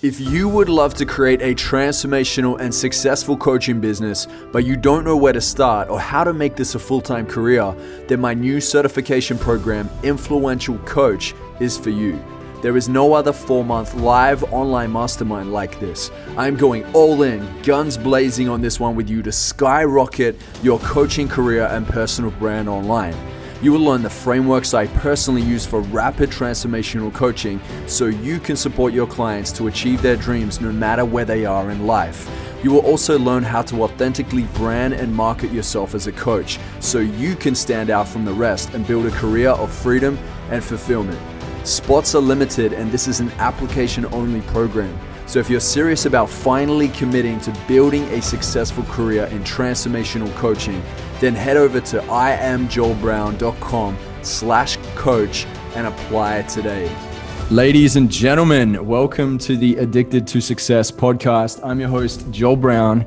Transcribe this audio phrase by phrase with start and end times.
[0.00, 5.02] If you would love to create a transformational and successful coaching business, but you don't
[5.02, 7.74] know where to start or how to make this a full time career,
[8.06, 12.24] then my new certification program, Influential Coach, is for you.
[12.62, 16.12] There is no other four month live online mastermind like this.
[16.36, 21.26] I'm going all in, guns blazing on this one with you to skyrocket your coaching
[21.26, 23.16] career and personal brand online.
[23.60, 28.54] You will learn the frameworks I personally use for rapid transformational coaching so you can
[28.54, 32.30] support your clients to achieve their dreams no matter where they are in life.
[32.62, 37.00] You will also learn how to authentically brand and market yourself as a coach so
[37.00, 40.16] you can stand out from the rest and build a career of freedom
[40.50, 41.18] and fulfillment.
[41.66, 44.96] Spots are limited, and this is an application only program.
[45.26, 50.82] So, if you're serious about finally committing to building a successful career in transformational coaching,
[51.20, 56.94] then head over to iamjoelbrown.com slash coach and apply today.
[57.50, 61.60] Ladies and gentlemen, welcome to the Addicted to Success podcast.
[61.64, 63.06] I'm your host, Joel Brown,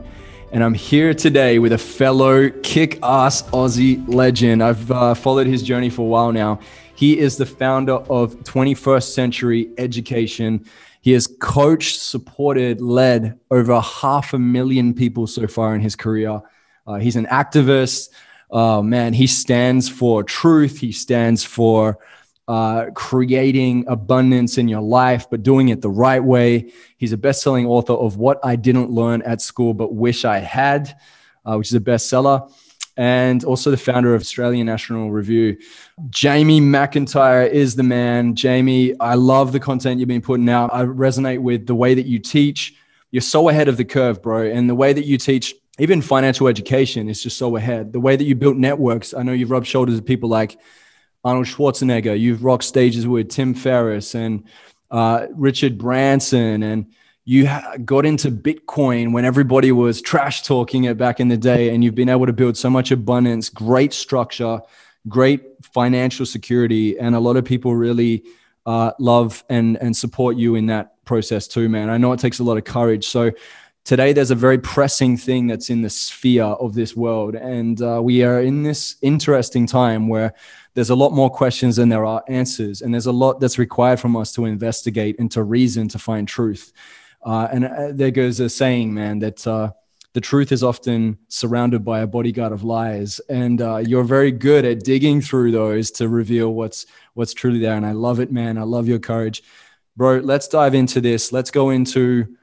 [0.52, 4.64] and I'm here today with a fellow kick ass Aussie legend.
[4.64, 6.60] I've uh, followed his journey for a while now.
[6.96, 10.66] He is the founder of 21st Century Education.
[11.02, 16.42] He has coached, supported, led over half a million people so far in his career.
[16.86, 18.10] Uh, he's an activist.
[18.52, 20.78] Uh, man, he stands for truth.
[20.80, 22.00] He stands for
[22.48, 26.72] uh, creating abundance in your life, but doing it the right way.
[26.98, 30.40] He's a best selling author of What I Didn't Learn at School But Wish I
[30.40, 30.96] Had,
[31.46, 32.52] uh, which is a bestseller
[32.98, 35.58] and also the founder of Australian National Review.
[36.10, 38.36] Jamie McIntyre is the man.
[38.36, 40.74] Jamie, I love the content you've been putting out.
[40.74, 42.76] I resonate with the way that you teach.
[43.12, 44.46] You're so ahead of the curve, bro.
[44.46, 47.94] And the way that you teach, even financial education, is just so ahead.
[47.94, 50.60] The way that you built networks, I know you've rubbed shoulders with people like
[51.24, 52.20] Arnold Schwarzenegger.
[52.20, 54.44] You've rocked stages with Tim Ferriss and
[54.90, 57.48] uh, Richard Branson and you
[57.86, 61.96] got into Bitcoin when everybody was trash talking it back in the day, and you've
[61.96, 64.60] been able to build so much abundance, great structure,
[65.08, 68.24] great financial security, and a lot of people really
[68.66, 71.90] uh, love and and support you in that process too, man.
[71.90, 73.08] I know it takes a lot of courage.
[73.08, 73.32] So
[73.84, 78.02] today, there's a very pressing thing that's in the sphere of this world, and uh,
[78.02, 80.34] we are in this interesting time where
[80.74, 84.00] there's a lot more questions than there are answers, and there's a lot that's required
[84.00, 86.72] from us to investigate and to reason to find truth.
[87.24, 89.72] Uh, and uh, there goes a saying, man, that uh,
[90.14, 94.66] the truth is often surrounded by a bodyguard of lies, and uh, you're very good
[94.66, 97.76] at digging through those to reveal what's what's truly there.
[97.76, 98.58] And I love it, man.
[98.58, 99.44] I love your courage,
[99.96, 100.20] bro.
[100.20, 101.32] Let's dive into this.
[101.32, 102.36] Let's go into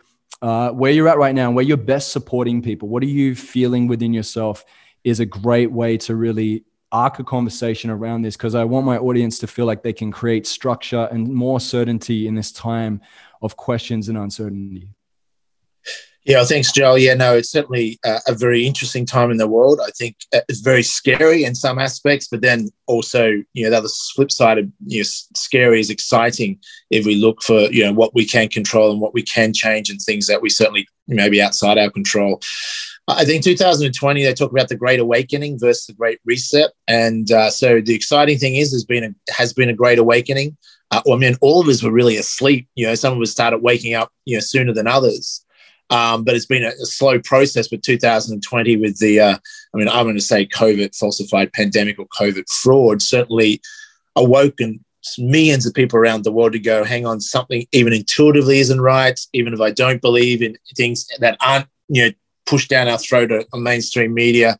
[0.43, 2.89] uh, where you're at right now, and where you're best supporting people.
[2.89, 4.65] What are you feeling within yourself?
[5.05, 8.99] Is a great way to really arc a conversation around this because I want my
[8.99, 13.01] audience to feel like they can create structure and more certainty in this time
[13.43, 14.89] of questions and uncertainty.
[16.29, 16.99] Yeah, thanks, Joel.
[16.99, 19.81] Yeah, no, it's certainly a, a very interesting time in the world.
[19.83, 23.79] I think uh, it's very scary in some aspects, but then also, you know, the
[23.79, 26.59] other flip side of you know, scary is exciting
[26.91, 29.89] if we look for, you know, what we can control and what we can change
[29.89, 32.43] and things that we certainly maybe outside our control.
[33.09, 37.49] I think 2020 they talk about the Great Awakening versus the Great Reset, and uh,
[37.49, 40.59] so the exciting thing is has been a, has been a Great Awakening.
[40.91, 42.69] Uh, well, I mean, all of us were really asleep.
[42.75, 45.43] You know, some of us started waking up, you know, sooner than others.
[45.91, 49.39] Um, but it's been a, a, slow process But 2020 with the, uh,
[49.73, 53.63] I mean, I'm going to say COVID falsified pandemic or COVID fraud certainly
[54.15, 54.85] awoken
[55.17, 59.19] millions of people around the world to go, hang on, something even intuitively isn't right.
[59.33, 62.11] Even if I don't believe in things that aren't, you know,
[62.45, 64.59] pushed down our throat on mainstream media,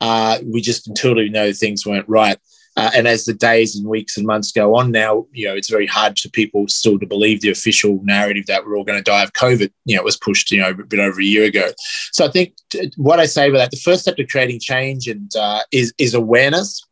[0.00, 2.38] uh, we just intuitively know things weren't right.
[2.76, 5.70] Uh, and as the days and weeks and months go on now, you know, it's
[5.70, 9.10] very hard for people still to believe the official narrative that we're all going to
[9.10, 9.72] die of COVID.
[9.86, 11.70] You know, it was pushed, you know, a bit over a year ago.
[12.12, 12.54] So I think
[12.96, 16.12] what I say about that, the first step to creating change and uh, is, is
[16.12, 16.82] awareness.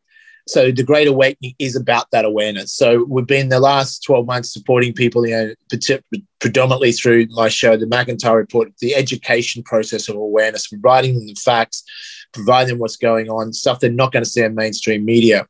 [0.46, 2.72] So the Great Awakening is about that awareness.
[2.74, 5.98] So we've been the last 12 months supporting people, you know,
[6.38, 11.34] predominantly through my show, the McIntyre Report, the education process of awareness, providing them the
[11.34, 11.82] facts,
[12.34, 15.46] provide them what's going on, stuff they're not going to see in mainstream media,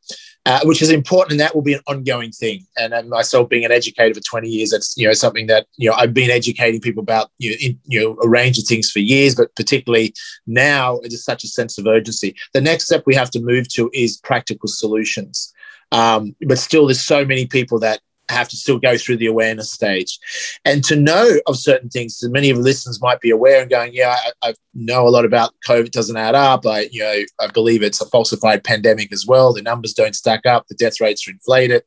[0.47, 2.65] uh, which is important, and that will be an ongoing thing.
[2.77, 5.89] And, and, myself being an educator for 20 years, that's you know something that you
[5.89, 8.91] know I've been educating people about you know, in, you know a range of things
[8.91, 10.15] for years, but particularly
[10.47, 12.35] now it is such a sense of urgency.
[12.53, 15.53] The next step we have to move to is practical solutions.
[15.93, 19.71] Um, but still, there's so many people that have to still go through the awareness
[19.71, 20.19] stage.
[20.65, 23.71] And to know of certain things, so many of the listeners might be aware and
[23.71, 26.67] going, yeah, I, I, know a lot about COVID doesn't add up.
[26.67, 29.53] I, you know, I believe it's a falsified pandemic as well.
[29.53, 30.67] The numbers don't stack up.
[30.67, 31.85] The death rates are inflated.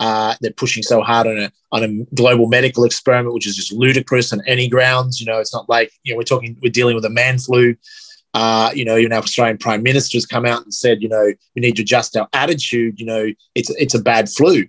[0.00, 3.72] Uh, they're pushing so hard on a on a global medical experiment, which is just
[3.72, 5.20] ludicrous on any grounds.
[5.20, 7.76] You know, it's not like you know we're talking we're dealing with a man flu.
[8.32, 11.32] Uh, you know, even our Australian Prime Minister has come out and said, you know,
[11.54, 12.98] we need to adjust our attitude.
[12.98, 14.64] You know, it's it's a bad flu.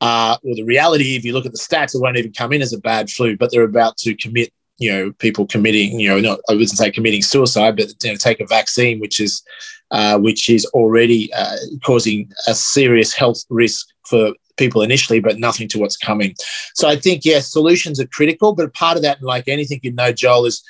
[0.00, 2.62] Uh, well, the reality, if you look at the stats, it won't even come in
[2.62, 6.20] as a bad flu, but they're about to commit you know people committing you know
[6.20, 9.42] not I wouldn't say committing suicide but you know, take a vaccine which is
[9.90, 15.68] uh, which is already uh, causing a serious health risk for people initially but nothing
[15.68, 16.34] to what's coming.
[16.74, 20.12] So I think yes solutions are critical but part of that like anything you know
[20.12, 20.62] Joel is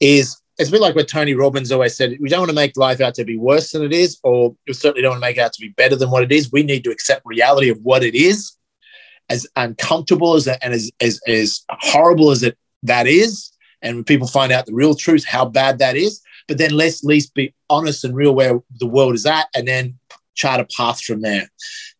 [0.00, 2.76] is it's a bit like what Tony Robbins always said we don't want to make
[2.76, 5.36] life out to be worse than it is or we certainly don't want to make
[5.36, 6.50] it out to be better than what it is.
[6.50, 8.56] We need to accept reality of what it is
[9.28, 13.52] as uncomfortable as and as, as, as horrible as it that is
[13.82, 16.22] and when people find out the real truth, how bad that is.
[16.48, 19.66] But then let's at least be honest and real where the world is at, and
[19.66, 19.98] then
[20.34, 21.50] chart a path from there.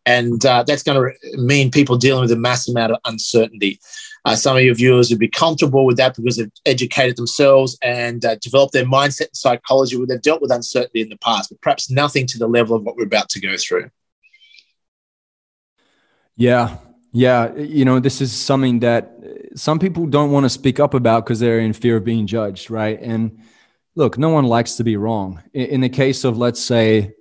[0.04, 3.78] And uh, that's going to mean people dealing with a mass amount of uncertainty.
[4.24, 8.24] Uh, some of your viewers would be comfortable with that because they've educated themselves and
[8.24, 11.60] uh, developed their mindset and psychology where they've dealt with uncertainty in the past, but
[11.60, 13.90] perhaps nothing to the level of what we're about to go through.
[16.36, 16.78] Yeah,
[17.12, 19.12] yeah, you know, this is something that
[19.54, 22.70] some people don't want to speak up about because they're in fear of being judged,
[22.70, 22.98] right?
[23.00, 23.38] And
[23.94, 25.42] look, no one likes to be wrong.
[25.52, 27.14] In the case of, let's say,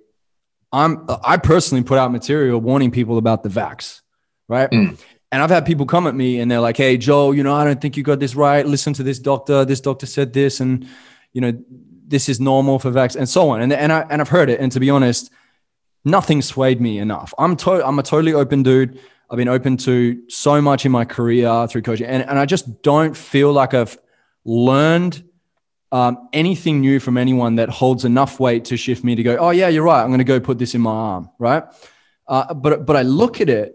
[0.72, 4.00] I'm I personally put out material warning people about the vax,
[4.48, 4.70] right?
[4.70, 4.98] Mm.
[5.30, 7.64] And I've had people come at me and they're like, "Hey, Joe, you know, I
[7.64, 8.66] don't think you got this right.
[8.66, 9.66] Listen to this doctor.
[9.66, 10.88] This doctor said this, and
[11.34, 11.52] you know,
[12.06, 14.60] this is normal for vax, and so on." And and I and I've heard it.
[14.60, 15.30] And to be honest,
[16.06, 17.34] nothing swayed me enough.
[17.38, 18.98] I'm to- I'm a totally open dude.
[19.32, 22.82] I've been open to so much in my career through coaching, and, and I just
[22.82, 23.96] don't feel like I've
[24.44, 25.24] learned
[25.90, 29.48] um, anything new from anyone that holds enough weight to shift me to go, oh
[29.48, 30.02] yeah, you're right.
[30.02, 31.64] I'm going to go put this in my arm, right?
[32.28, 33.74] Uh, but but I look at it,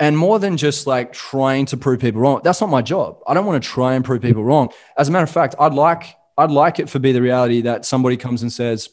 [0.00, 3.18] and more than just like trying to prove people wrong, that's not my job.
[3.26, 4.70] I don't want to try and prove people wrong.
[4.96, 7.84] As a matter of fact, I'd like I'd like it for be the reality that
[7.84, 8.88] somebody comes and says,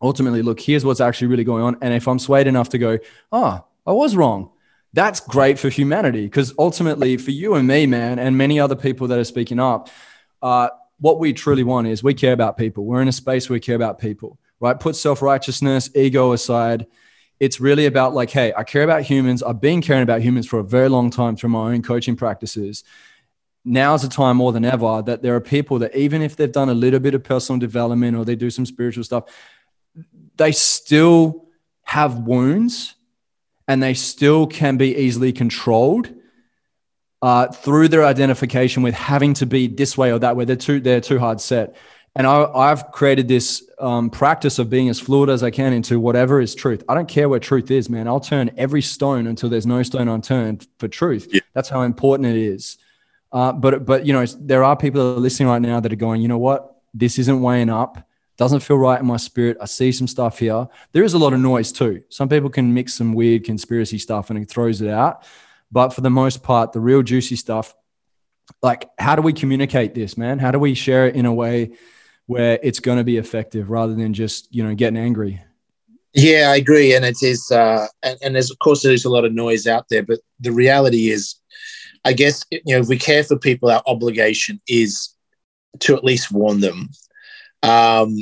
[0.00, 2.98] ultimately, look, here's what's actually really going on, and if I'm swayed enough to go,
[3.30, 4.50] oh, I was wrong
[4.92, 9.08] that's great for humanity because ultimately for you and me man and many other people
[9.08, 9.88] that are speaking up
[10.42, 10.68] uh,
[10.98, 12.84] what we truly want is we care about people.
[12.84, 14.78] We're in a space where we care about people right?
[14.78, 16.86] Put self-righteousness ego aside.
[17.40, 19.42] It's really about like hey i care about humans.
[19.42, 22.84] I've been caring about humans for a very long time through my own coaching practices.
[23.64, 26.68] Now's the time more than ever that there are people that even if they've done
[26.68, 29.24] a little bit of personal development or they do some spiritual stuff
[30.36, 31.48] they still
[31.82, 32.94] have wounds
[33.68, 36.12] and they still can be easily controlled
[37.22, 40.44] uh, through their identification with having to be this way or that way.
[40.44, 41.76] They're too they're too hard set.
[42.14, 45.98] And I, have created this um, practice of being as fluid as I can into
[45.98, 46.84] whatever is truth.
[46.86, 48.06] I don't care what truth is, man.
[48.06, 51.28] I'll turn every stone until there's no stone unturned for truth.
[51.30, 51.40] Yeah.
[51.54, 52.76] That's how important it is.
[53.32, 55.96] Uh, but but you know, there are people that are listening right now that are
[55.96, 58.06] going, you know what, this isn't weighing up
[58.36, 59.56] doesn't feel right in my spirit.
[59.60, 60.66] I see some stuff here.
[60.92, 62.02] There is a lot of noise too.
[62.08, 65.24] Some people can mix some weird conspiracy stuff and it throws it out.
[65.70, 67.74] But for the most part, the real juicy stuff,
[68.62, 70.38] like how do we communicate this, man?
[70.38, 71.72] How do we share it in a way
[72.26, 75.42] where it's going to be effective rather than just, you know, getting angry?
[76.14, 76.94] Yeah, I agree.
[76.94, 79.88] And it is, uh, and, and there's, of course, there's a lot of noise out
[79.88, 81.36] there, but the reality is,
[82.04, 85.14] I guess, you know, if we care for people, our obligation is
[85.80, 86.90] to at least warn them
[87.62, 88.16] um,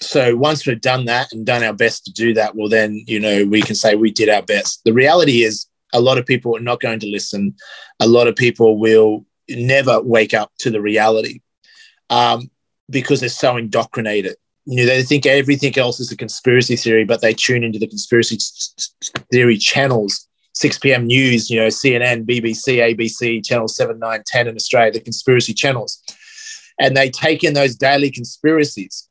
[0.00, 3.20] so once we've done that and done our best to do that, well, then, you
[3.20, 4.82] know, we can say we did our best.
[4.84, 7.54] The reality is a lot of people are not going to listen.
[8.00, 11.40] A lot of people will never wake up to the reality
[12.10, 12.50] um,
[12.90, 14.36] because they're so indoctrinated.
[14.66, 17.86] You know, they think everything else is a conspiracy theory, but they tune into the
[17.86, 18.38] conspiracy
[19.30, 21.06] theory channels 6 p.m.
[21.06, 26.00] news, you know, CNN, BBC, ABC, Channel 7, 9, 10 in Australia, the conspiracy channels
[26.78, 29.08] and they take in those daily conspiracies.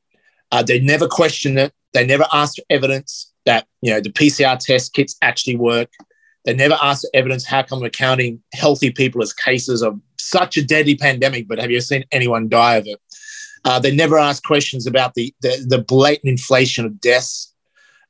[0.51, 1.74] Uh, they never question it.
[1.93, 5.89] They never ask for evidence that you know the PCR test kits actually work.
[6.46, 10.58] They never ask for evidence how come we're counting healthy people as cases of such
[10.58, 13.00] a deadly pandemic, but have you seen anyone die of it?
[13.65, 17.53] Uh, they never ask questions about the, the, the blatant inflation of deaths.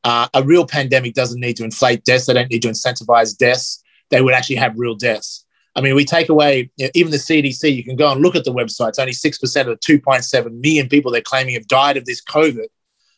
[0.04, 2.26] Uh, a real pandemic doesn't need to inflate deaths.
[2.26, 3.84] They don't need to incentivize deaths.
[4.10, 5.46] They would actually have real deaths.
[5.76, 7.76] I mean, we take away you know, even the CDC.
[7.76, 8.90] You can go and look at the website.
[8.90, 12.24] It's only six percent of the 2.7 million people they're claiming have died of this
[12.24, 12.68] COVID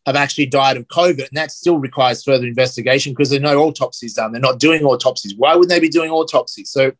[0.05, 3.63] have actually died of COVID, and that still requires further investigation because there are no
[3.63, 4.31] autopsies done.
[4.31, 5.33] They're not doing autopsies.
[5.35, 6.69] Why would they be doing autopsies?
[6.69, 6.91] So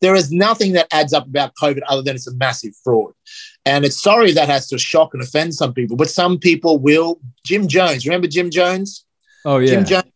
[0.00, 3.12] there is nothing that adds up about COVID other than it's a massive fraud.
[3.64, 7.20] And it's sorry that has to shock and offend some people, but some people will.
[7.44, 9.04] Jim Jones, remember Jim Jones?
[9.44, 10.12] Oh yeah, Jim Jones,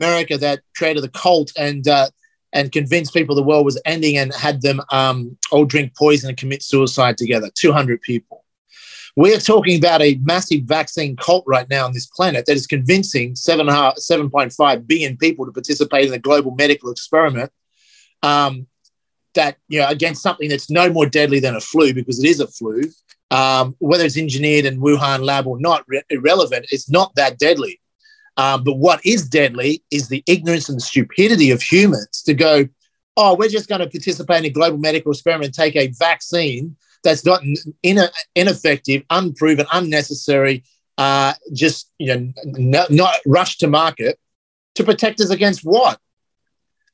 [0.00, 2.10] America that created the cult, and uh,
[2.52, 6.38] and convinced people the world was ending and had them um, all drink poison and
[6.38, 8.44] commit suicide together 200 people.
[9.16, 13.34] We're talking about a massive vaccine cult right now on this planet that is convincing
[13.34, 17.50] 7.5 billion people to participate in a global medical experiment
[18.22, 18.66] um,
[19.34, 22.40] that, you know, against something that's no more deadly than a flu because it is
[22.40, 22.82] a flu.
[23.32, 26.66] Um, whether it's engineered in Wuhan lab or not, re- irrelevant.
[26.70, 27.79] It's not that deadly.
[28.40, 32.66] Um, but what is deadly is the ignorance and stupidity of humans to go,
[33.18, 37.26] oh, we're just going to participate in a global medical experiment take a vaccine that's
[37.26, 37.42] not
[37.82, 37.98] in,
[38.34, 40.64] ineffective, unproven, unnecessary,
[40.96, 44.18] uh, just you know, not, not rushed to market
[44.74, 46.00] to protect us against what?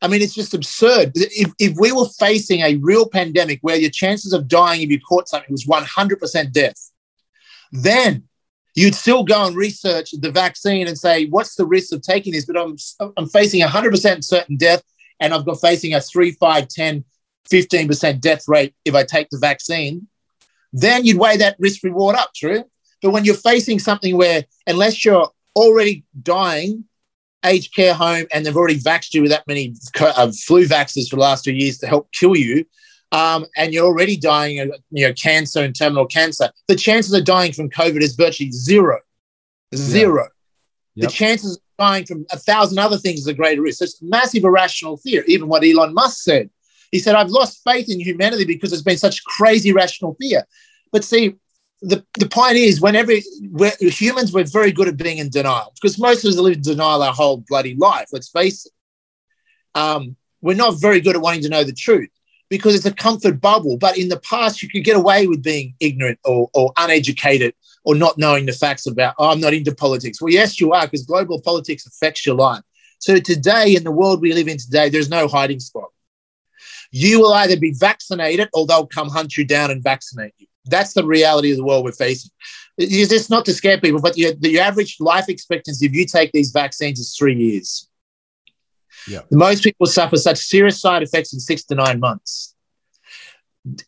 [0.03, 1.13] I mean, it's just absurd.
[1.15, 4.99] If, if we were facing a real pandemic where your chances of dying if you
[5.01, 6.91] caught something was 100% death,
[7.71, 8.25] then
[8.77, 12.45] you'd still go and research the vaccine and say, what's the risk of taking this?
[12.45, 12.77] But I'm,
[13.17, 14.83] I'm facing 100% certain death
[15.19, 17.05] and I've got facing a 3, 5, 10,
[17.51, 20.07] 15% death rate if I take the vaccine.
[20.75, 22.65] Then you'd weigh that risk reward up, true?
[23.03, 26.85] But when you're facing something where, unless you're already dying,
[27.47, 31.17] aged care home, and they've already vaxxed you with that many uh, flu vaxes for
[31.17, 32.67] the last two years to help kill you,
[33.13, 37.25] um, and you're already dying of you know cancer and terminal cancer, the chances of
[37.25, 39.01] dying from COVID is virtually zero.
[39.75, 40.29] Zero.
[40.95, 41.09] Yep.
[41.09, 43.79] The chances of dying from a thousand other things is a greater risk.
[43.79, 45.25] So it's massive irrational fear.
[45.27, 46.51] Even what Elon Musk said.
[46.93, 50.47] He said, I've lost faith in humanity because there's been such crazy rational fear.
[50.93, 51.35] But see,
[51.83, 53.13] the, the point is, whenever
[53.51, 56.63] we're, humans, we're very good at being in denial because most of us live in
[56.63, 58.07] denial our whole bloody life.
[58.13, 58.73] Let's face it.
[59.79, 62.09] Um, we're not very good at wanting to know the truth
[62.49, 63.77] because it's a comfort bubble.
[63.77, 67.95] But in the past, you could get away with being ignorant or, or uneducated or
[67.95, 70.21] not knowing the facts about, oh, I'm not into politics.
[70.21, 72.63] Well, yes, you are, because global politics affects your life.
[72.99, 75.91] So today, in the world we live in today, there's no hiding spot.
[76.91, 80.47] You will either be vaccinated or they'll come hunt you down and vaccinate you.
[80.65, 82.31] That's the reality of the world we're facing.
[82.79, 86.51] It's just not to scare people, but the average life expectancy if you take these
[86.51, 87.89] vaccines is three years.
[89.09, 89.21] Yeah.
[89.31, 92.55] Most people suffer such serious side effects in six to nine months.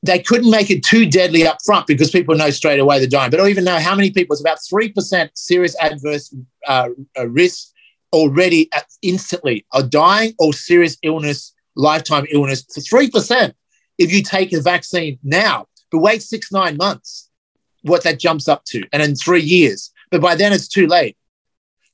[0.02, 3.30] They couldn't make it too deadly up front because people know straight away they're dying.
[3.30, 6.34] But I don't even know how many people, it's about 3% serious adverse
[6.66, 7.68] uh, uh, risk
[8.12, 8.70] already
[9.02, 12.64] instantly are dying or serious illness, lifetime illness.
[12.74, 13.52] For 3%
[13.98, 17.30] if you take a vaccine now, but wait six, nine months,
[17.82, 19.92] what that jumps up to, and in three years.
[20.10, 21.16] But by then it's too late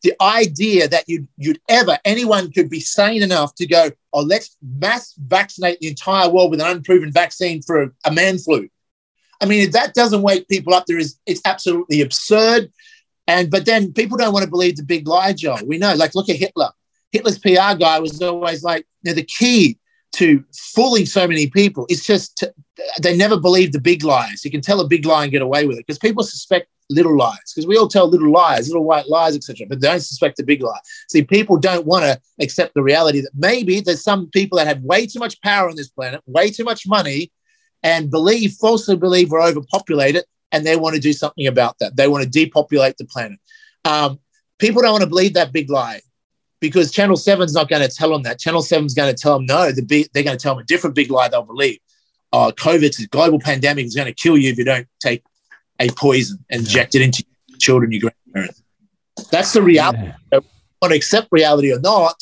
[0.04, 4.56] the idea that you'd, you'd ever, anyone could be sane enough to go, oh, let's
[4.62, 8.68] mass vaccinate the entire world with an unproven vaccine for a, man flu.
[9.40, 12.70] I mean, if that doesn't wake people up, there is, it's absolutely absurd.
[13.26, 15.56] And, but then people don't want to believe the big lie, Joe.
[15.64, 16.70] We know, like, look at Hitler.
[17.10, 19.78] Hitler's PR guy was always like, you know, the key
[20.12, 22.54] to fooling so many people is just to,
[23.00, 24.44] they never believe the big lies.
[24.44, 27.16] You can tell a big lie and get away with it because people suspect little
[27.16, 29.66] lies because we all tell little lies, little white lies, etc.
[29.68, 30.78] But don't suspect the big lie.
[31.08, 34.82] See, people don't want to accept the reality that maybe there's some people that have
[34.82, 37.32] way too much power on this planet, way too much money,
[37.82, 41.96] and believe falsely believe we're overpopulated, and they want to do something about that.
[41.96, 43.38] They want to depopulate the planet.
[43.84, 44.18] Um,
[44.58, 46.00] people don't want to believe that big lie
[46.60, 48.38] because Channel 7's not going to tell them that.
[48.38, 51.10] Channel 7's going to tell them no, they're going to tell them a different big
[51.10, 51.78] lie they'll believe.
[52.32, 55.22] COVID's a global pandemic is going to kill you if you don't take
[55.80, 58.62] a poison injected inject it into your children, your grandparents.
[59.30, 60.12] That's the reality.
[60.32, 60.40] Yeah.
[60.82, 62.16] Want to accept reality or not,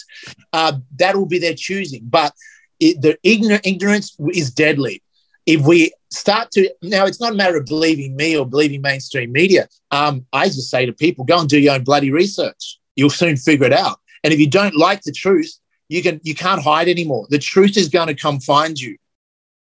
[0.52, 2.02] uh, that will be their choosing.
[2.04, 2.32] But
[2.78, 5.02] it, the ignorant, ignorance is deadly.
[5.46, 9.32] If we start to now, it's not a matter of believing me or believing mainstream
[9.32, 9.68] media.
[9.90, 12.78] Um, I just say to people, go and do your own bloody research.
[12.94, 13.98] You'll soon figure it out.
[14.22, 17.26] And if you don't like the truth, you can you can't hide anymore.
[17.30, 18.96] The truth is going to come find you.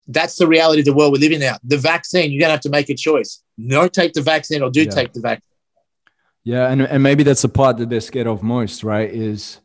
[0.07, 1.57] That's the reality of the world we live in now.
[1.63, 3.43] The vaccine, you're going to have to make a choice.
[3.57, 4.89] No, take the vaccine or do yeah.
[4.89, 5.43] take the vaccine.
[6.43, 9.09] Yeah, and, and maybe that's the part that they're scared of most, right?
[9.09, 9.59] Is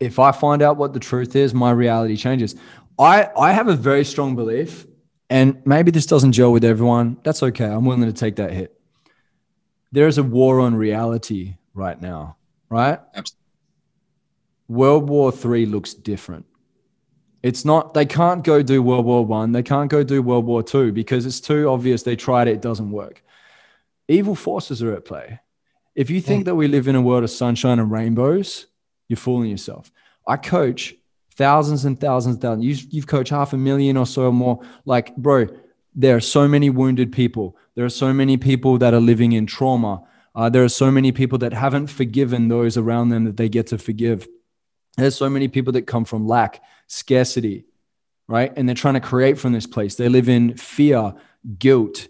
[0.00, 2.54] if I find out what the truth is, my reality changes.
[2.98, 4.86] I, I have a very strong belief,
[5.30, 7.16] and maybe this doesn't gel with everyone.
[7.24, 7.64] That's okay.
[7.64, 8.78] I'm willing to take that hit.
[9.92, 12.36] There is a war on reality right now
[12.74, 12.98] right?
[13.14, 13.40] Absolutely.
[14.68, 16.46] World War Three looks different.
[17.44, 17.94] It's not.
[17.94, 19.52] They can't go do World War One.
[19.52, 22.02] They can't go do World War Two because it's too obvious.
[22.02, 22.54] They tried it.
[22.54, 23.22] It doesn't work.
[24.08, 25.40] Evil forces are at play.
[25.94, 26.46] If you think mm.
[26.46, 28.66] that we live in a world of sunshine and rainbows,
[29.08, 29.92] you're fooling yourself.
[30.26, 30.94] I coach
[31.36, 32.64] thousands and thousands, and thousands.
[32.64, 34.60] You, you've coached half a million or so or more.
[34.84, 35.46] Like, bro,
[35.94, 37.56] there are so many wounded people.
[37.76, 40.02] There are so many people that are living in trauma
[40.34, 43.68] uh, there are so many people that haven't forgiven those around them that they get
[43.68, 44.26] to forgive.
[44.96, 47.64] There's so many people that come from lack, scarcity,
[48.28, 48.52] right?
[48.56, 49.94] And they're trying to create from this place.
[49.96, 51.14] They live in fear,
[51.58, 52.08] guilt,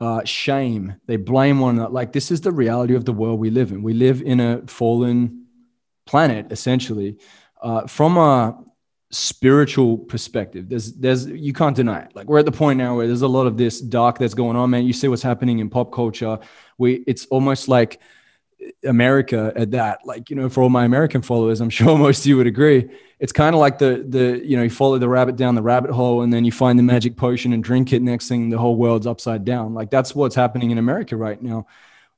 [0.00, 0.96] uh, shame.
[1.06, 1.92] They blame one another.
[1.92, 3.82] Like this is the reality of the world we live in.
[3.82, 5.46] We live in a fallen
[6.06, 7.18] planet, essentially.
[7.60, 8.62] Uh, from a
[9.10, 12.14] spiritual perspective, there's there's you can't deny it.
[12.14, 14.56] Like we're at the point now where there's a lot of this dark that's going
[14.56, 14.84] on, man.
[14.84, 16.38] You see what's happening in pop culture.
[16.76, 18.00] We it's almost like
[18.84, 20.00] America at that.
[20.04, 22.88] Like, you know, for all my American followers, I'm sure most of you would agree.
[23.20, 25.90] It's kind of like the the, you know, you follow the rabbit down the rabbit
[25.90, 28.00] hole and then you find the magic potion and drink it.
[28.00, 29.74] Next thing the whole world's upside down.
[29.74, 31.66] Like that's what's happening in America right now.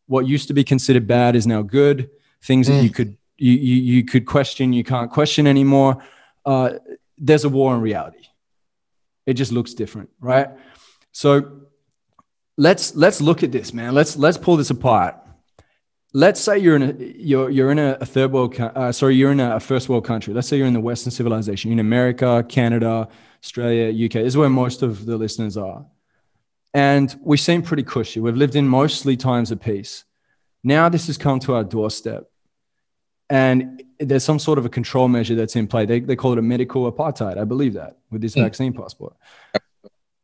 [0.07, 2.11] What used to be considered bad is now good.
[2.43, 2.77] Things mm.
[2.77, 6.03] that you could you, you you could question, you can't question anymore.
[6.45, 6.75] Uh,
[7.17, 8.27] there's a war in reality.
[9.25, 10.49] It just looks different, right?
[11.13, 11.61] So
[12.57, 13.95] let's let's look at this, man.
[13.95, 15.17] Let's let's pull this apart
[16.13, 19.41] let's say you're in a you're you're in a, third world uh, sorry you're in
[19.41, 20.35] a, first world country.
[20.35, 21.73] Let's say you're in the western civilization.
[21.73, 23.09] In america canada
[23.43, 25.87] australia uk this is where most of the listeners are.
[26.73, 28.21] And we seem pretty cushy.
[28.21, 30.05] We've lived in mostly times of peace.
[30.63, 32.31] Now this has come to our doorstep.
[33.29, 35.87] And there's some sort of a control measure that's in play.
[35.87, 37.39] They, they call it a medical apartheid.
[37.39, 38.43] I believe that with this mm.
[38.43, 39.15] vaccine passport.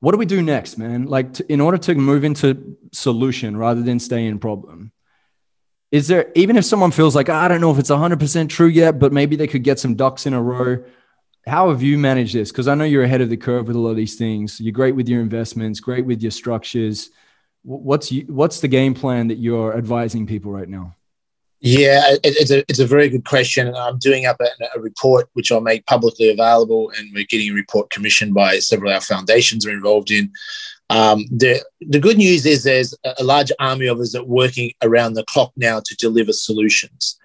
[0.00, 1.06] What do we do next man?
[1.06, 4.92] Like to, in order to move into solution rather than stay in problem
[5.96, 8.66] is there even if someone feels like ah, i don't know if it's 100% true
[8.66, 10.82] yet but maybe they could get some ducks in a row
[11.46, 13.78] how have you managed this because i know you're ahead of the curve with a
[13.78, 17.10] lot of these things you're great with your investments great with your structures
[17.62, 20.94] what's what's the game plan that you're advising people right now
[21.60, 23.74] yeah, it's a it's a very good question.
[23.74, 27.54] I'm doing up a, a, report which I'll make publicly available, and we're getting a
[27.54, 30.30] report commissioned by several of our foundations are involved in.
[30.88, 35.14] Um, the the good news is there's a large army of us that working around
[35.14, 37.18] the clock now to deliver solutions.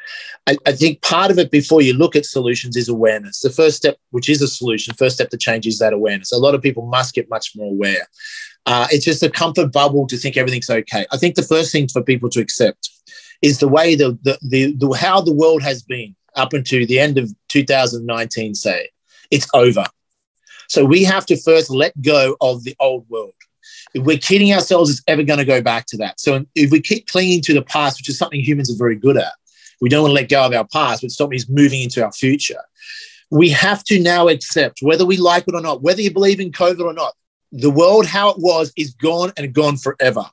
[0.48, 3.42] I, I, think part of it before you look at solutions is awareness.
[3.42, 6.32] The first step, which is a solution, first step to change is that awareness.
[6.32, 8.08] A lot of people must get much more aware.
[8.66, 11.06] Uh, it's just a comfort bubble to think everything's okay.
[11.12, 12.90] I think the first thing for people to accept
[13.44, 17.00] is the way the, the, the, the how the world has been up until the
[17.00, 18.56] end of 2019.
[18.56, 18.90] Say
[19.30, 19.86] it's over.
[20.68, 23.34] So we have to first let go of the old world
[23.96, 26.20] we're kidding ourselves, it's ever going to go back to that.
[26.20, 29.18] So if we keep clinging to the past, which is something humans are very good
[29.18, 29.34] at,
[29.82, 32.12] we don't want to let go of our past, but stop us moving into our
[32.12, 32.62] future.
[33.30, 36.52] We have to now accept, whether we like it or not, whether you believe in
[36.52, 37.14] COVID or not,
[37.52, 40.26] the world how it was is gone and gone forever.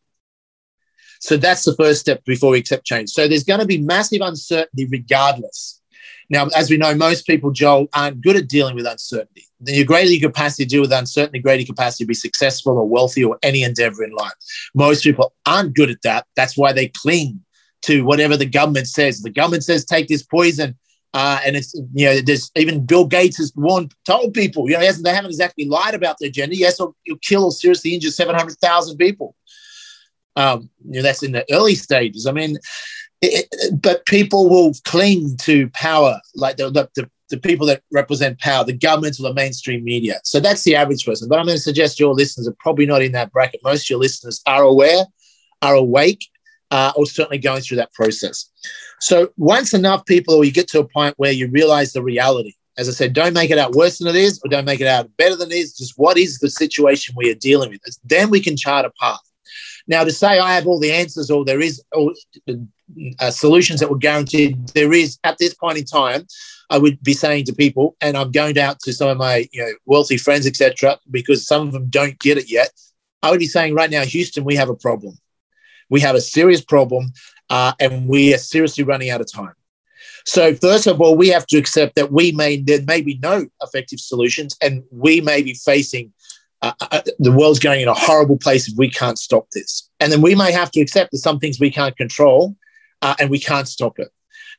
[1.20, 3.10] So that's the first step before we accept change.
[3.10, 5.77] So there's going to be massive uncertainty regardless.
[6.30, 9.44] Now, as we know, most people, Joel, aren't good at dealing with uncertainty.
[9.60, 13.24] The greater your capacity to deal with uncertainty, greater capacity to be successful or wealthy
[13.24, 14.32] or any endeavor in life.
[14.74, 16.26] Most people aren't good at that.
[16.36, 17.40] That's why they cling
[17.82, 19.20] to whatever the government says.
[19.20, 20.76] The government says take this poison,
[21.14, 24.80] uh, and it's you know there's even Bill Gates has warned told people you know
[24.80, 26.56] they haven't exactly lied about the agenda.
[26.56, 29.34] Yes, or you'll kill or seriously injure seven hundred thousand people.
[30.36, 32.26] Um, you know that's in the early stages.
[32.26, 32.58] I mean,
[33.72, 38.72] but people will cling to power, like the, the, the people that represent power, the
[38.72, 40.20] governments or the mainstream media.
[40.24, 41.28] So that's the average person.
[41.28, 43.60] But I'm going to suggest your listeners are probably not in that bracket.
[43.64, 45.04] Most of your listeners are aware,
[45.62, 46.26] are awake,
[46.70, 48.50] uh, or certainly going through that process.
[49.00, 52.54] So once enough people, or you get to a point where you realize the reality.
[52.76, 54.86] As I said, don't make it out worse than it is, or don't make it
[54.86, 55.76] out better than it is.
[55.76, 57.80] Just what is the situation we are dealing with?
[58.04, 59.18] Then we can chart a path.
[59.88, 62.12] Now, to say I have all the answers or there is or,
[63.18, 66.26] uh, solutions that were guaranteed, there is at this point in time,
[66.70, 69.62] I would be saying to people, and I'm going out to some of my you
[69.62, 72.70] know wealthy friends, etc., because some of them don't get it yet.
[73.22, 75.16] I would be saying right now, Houston, we have a problem.
[75.88, 77.12] We have a serious problem,
[77.48, 79.54] uh, and we are seriously running out of time.
[80.26, 83.46] So first of all, we have to accept that we may there may be no
[83.62, 86.12] effective solutions, and we may be facing
[86.62, 89.88] uh, uh, uh, the world's going in a horrible place if we can't stop this.
[90.00, 92.56] And then we may have to accept that some things we can't control
[93.02, 94.08] uh, and we can't stop it.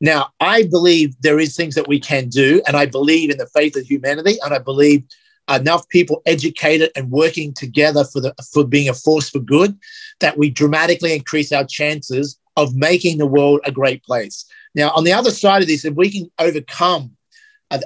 [0.01, 3.47] Now, I believe there is things that we can do, and I believe in the
[3.47, 5.03] faith of humanity, and I believe
[5.49, 9.77] enough people educated and working together for the for being a force for good
[10.21, 14.45] that we dramatically increase our chances of making the world a great place.
[14.73, 17.17] Now, on the other side of this, if we can overcome,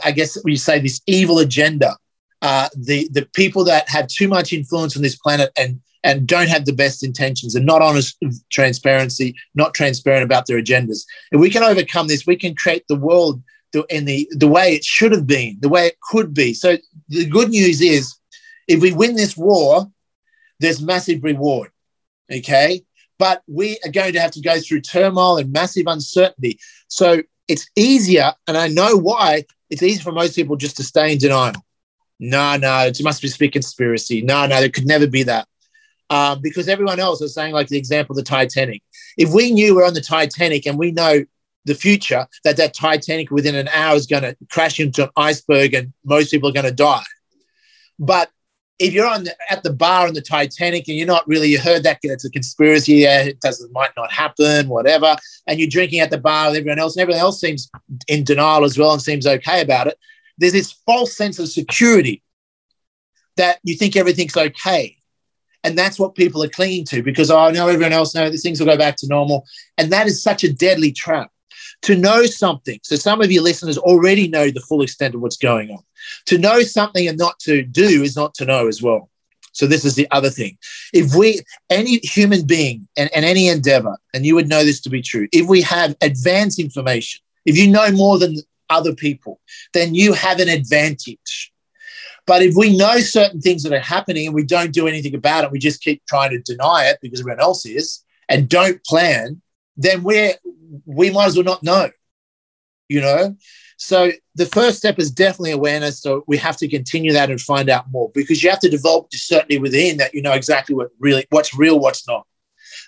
[0.03, 1.97] I guess we say this evil agenda
[2.43, 6.49] uh, the the people that have too much influence on this planet and and don't
[6.49, 11.05] have the best intentions and not honest transparency, not transparent about their agendas.
[11.31, 13.41] If we can overcome this, we can create the world
[13.89, 16.53] in the the way it should have been, the way it could be.
[16.53, 16.77] So
[17.07, 18.13] the good news is,
[18.67, 19.89] if we win this war,
[20.59, 21.71] there's massive reward.
[22.31, 22.83] Okay,
[23.17, 26.59] but we are going to have to go through turmoil and massive uncertainty.
[26.89, 29.45] So it's easier, and I know why.
[29.69, 31.53] It's easy for most people just to stay in denial.
[32.19, 34.21] No, no, it must be conspiracy.
[34.21, 35.47] No, no, there could never be that.
[36.09, 38.81] Um, because everyone else is saying, like the example of the Titanic.
[39.17, 41.23] If we knew we're on the Titanic and we know
[41.65, 45.73] the future that that Titanic within an hour is going to crash into an iceberg
[45.73, 47.03] and most people are going to die.
[47.99, 48.29] But
[48.79, 51.59] if you're on the, at the bar on the Titanic and you're not really, you
[51.59, 55.15] heard that it's a conspiracy, yeah, it doesn't might not happen, whatever,
[55.47, 57.69] and you're drinking at the bar with everyone else, and everyone else seems
[58.07, 59.97] in denial as well and seems okay about it.
[60.37, 62.23] There's this false sense of security
[63.37, 64.97] that you think everything's okay.
[65.63, 68.67] And that's what people are clinging to because oh, know everyone else knows things will
[68.67, 69.45] go back to normal.
[69.77, 71.31] And that is such a deadly trap
[71.83, 72.79] to know something.
[72.83, 75.83] So some of your listeners already know the full extent of what's going on.
[76.27, 79.09] To know something and not to do is not to know as well.
[79.53, 80.57] So this is the other thing.
[80.93, 84.89] If we, any human being and, and any endeavor, and you would know this to
[84.89, 88.37] be true, if we have advanced information, if you know more than
[88.73, 89.39] other people,
[89.73, 91.51] then you have an advantage.
[92.25, 95.43] But if we know certain things that are happening and we don't do anything about
[95.43, 99.41] it, we just keep trying to deny it because everyone else is and don't plan,
[99.75, 100.33] then we're
[100.85, 101.89] we might as well not know,
[102.87, 103.35] you know?
[103.77, 105.99] So the first step is definitely awareness.
[105.99, 109.07] So we have to continue that and find out more because you have to develop
[109.11, 112.25] certainty within that you know exactly what really what's real, what's not.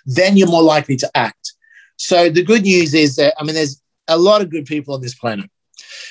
[0.06, 1.52] Then you're more likely to act.
[1.96, 5.02] So the good news is that I mean there's a lot of good people on
[5.02, 5.50] this planet.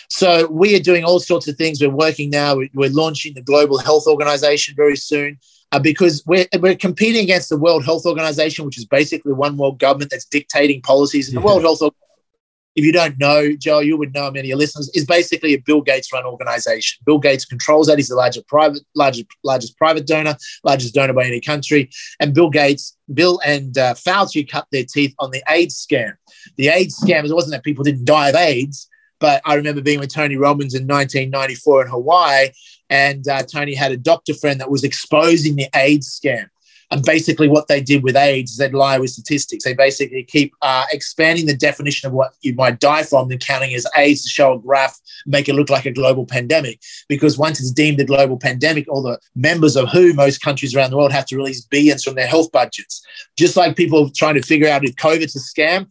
[0.10, 1.82] So we are doing all sorts of things.
[1.82, 2.58] We're working now.
[2.74, 5.40] We're launching the Global Health Organization very soon
[5.72, 9.80] uh, because we're, we're competing against the World Health Organization, which is basically one world
[9.80, 11.28] government that's dictating policies.
[11.28, 12.02] And the World Health Organization,
[12.76, 15.58] if you don't know, Joe, you would know many of your listeners, is basically a
[15.58, 17.02] Bill Gates run organization.
[17.06, 17.98] Bill Gates controls that.
[17.98, 21.90] He's the largest private, largest, largest private donor, largest donor by any country.
[22.20, 26.14] And Bill Gates, Bill and uh, Fauci cut their teeth on the AIDS scam.
[26.58, 30.00] The AIDS scam, it wasn't that people didn't die of AIDS, but I remember being
[30.00, 32.50] with Tony Robbins in 1994 in Hawaii,
[32.90, 36.48] and uh, Tony had a doctor friend that was exposing the AIDS scam.
[36.92, 39.64] And basically, what they did with AIDS is they'd lie with statistics.
[39.64, 43.74] They basically keep uh, expanding the definition of what you might die from and counting
[43.74, 46.80] as AIDS to show a graph, make it look like a global pandemic.
[47.10, 50.92] Because once it's deemed a global pandemic, all the members of WHO, most countries around
[50.92, 53.02] the world, have to release billions from their health budgets.
[53.38, 55.88] Just like people trying to figure out if COVID's a scam,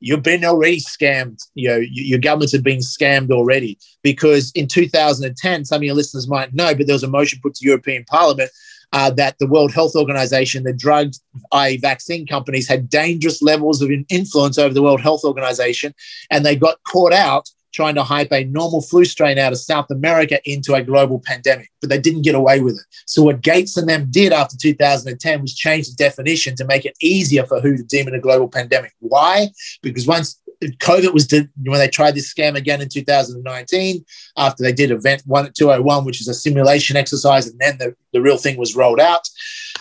[0.00, 1.42] you've been already scammed.
[1.54, 3.78] You know, your governments have been scammed already.
[4.02, 7.54] Because in 2010, some of your listeners might know, but there was a motion put
[7.56, 8.50] to European Parliament
[8.92, 11.12] uh, that the World Health Organization, the drug,
[11.52, 15.94] i.e., vaccine companies, had dangerous levels of influence over the World Health Organization,
[16.30, 19.90] and they got caught out trying to hype a normal flu strain out of South
[19.90, 22.84] America into a global pandemic, but they didn't get away with it.
[23.06, 26.96] So, what Gates and them did after 2010 was change the definition to make it
[27.00, 28.92] easier for WHO to deem it a global pandemic.
[29.00, 29.48] Why?
[29.82, 34.04] Because once COVID was when they tried this scam again in 2019
[34.36, 37.94] after they did event one at 201, which is a simulation exercise, and then the,
[38.12, 39.28] the real thing was rolled out.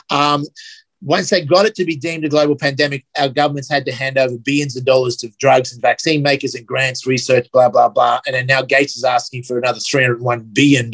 [0.09, 0.43] Um,
[1.01, 4.17] once they got it to be deemed a global pandemic, our governments had to hand
[4.17, 8.19] over billions of dollars to drugs and vaccine makers and grants, research, blah, blah, blah.
[8.25, 10.91] And then now Gates is asking for another $301 billion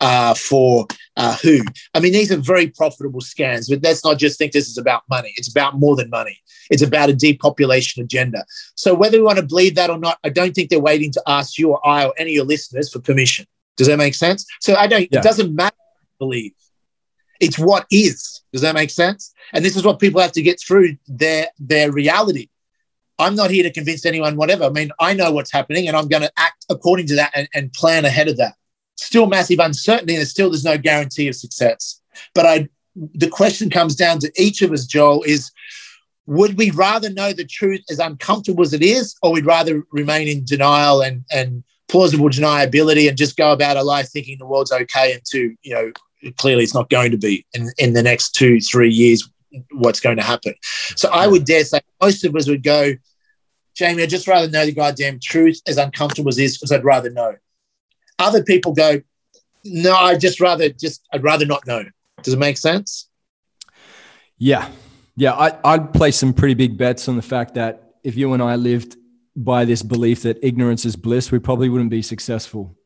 [0.00, 1.62] uh, for uh, WHO.
[1.94, 5.02] I mean, these are very profitable scams, but let's not just think this is about
[5.08, 5.32] money.
[5.36, 6.38] It's about more than money.
[6.70, 8.44] It's about a depopulation agenda.
[8.74, 11.22] So whether we want to believe that or not, I don't think they're waiting to
[11.26, 13.46] ask you or I or any of your listeners for permission.
[13.76, 14.46] Does that make sense?
[14.60, 15.08] So I don't.
[15.12, 15.20] Yeah.
[15.20, 15.76] It doesn't matter.
[16.18, 16.52] Believe.
[17.40, 18.42] It's what is.
[18.52, 19.34] Does that make sense?
[19.52, 22.48] And this is what people have to get through their their reality.
[23.18, 24.64] I'm not here to convince anyone whatever.
[24.64, 27.48] I mean, I know what's happening and I'm going to act according to that and,
[27.54, 28.54] and plan ahead of that.
[28.96, 32.00] Still massive uncertainty and still there's no guarantee of success.
[32.34, 32.68] But I
[33.14, 35.50] the question comes down to each of us, Joel, is
[36.26, 40.28] would we rather know the truth as uncomfortable as it is, or we'd rather remain
[40.28, 44.72] in denial and, and plausible deniability and just go about our life thinking the world's
[44.72, 45.92] okay and to, you know,
[46.36, 49.28] clearly it's not going to be in, in the next two, three years
[49.70, 50.54] what's going to happen.
[50.96, 52.92] So I would dare say most of us would go,
[53.74, 57.10] Jamie, I'd just rather know the goddamn truth as uncomfortable as this because I'd rather
[57.10, 57.36] know.
[58.18, 59.02] Other people go,
[59.64, 61.84] no, I'd just rather just I'd rather not know.
[62.22, 63.08] Does it make sense?
[64.38, 64.68] Yeah,
[65.16, 68.42] yeah, I, I'd place some pretty big bets on the fact that if you and
[68.42, 68.96] I lived
[69.34, 72.76] by this belief that ignorance is bliss, we probably wouldn't be successful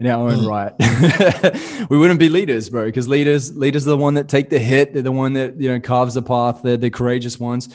[0.00, 0.48] in our own mm.
[0.48, 1.86] right.
[1.90, 4.92] we wouldn't be leaders, bro, because leaders leaders are the one that take the hit.
[4.92, 6.62] They're the one that you know carves the path.
[6.62, 7.68] They're the courageous ones.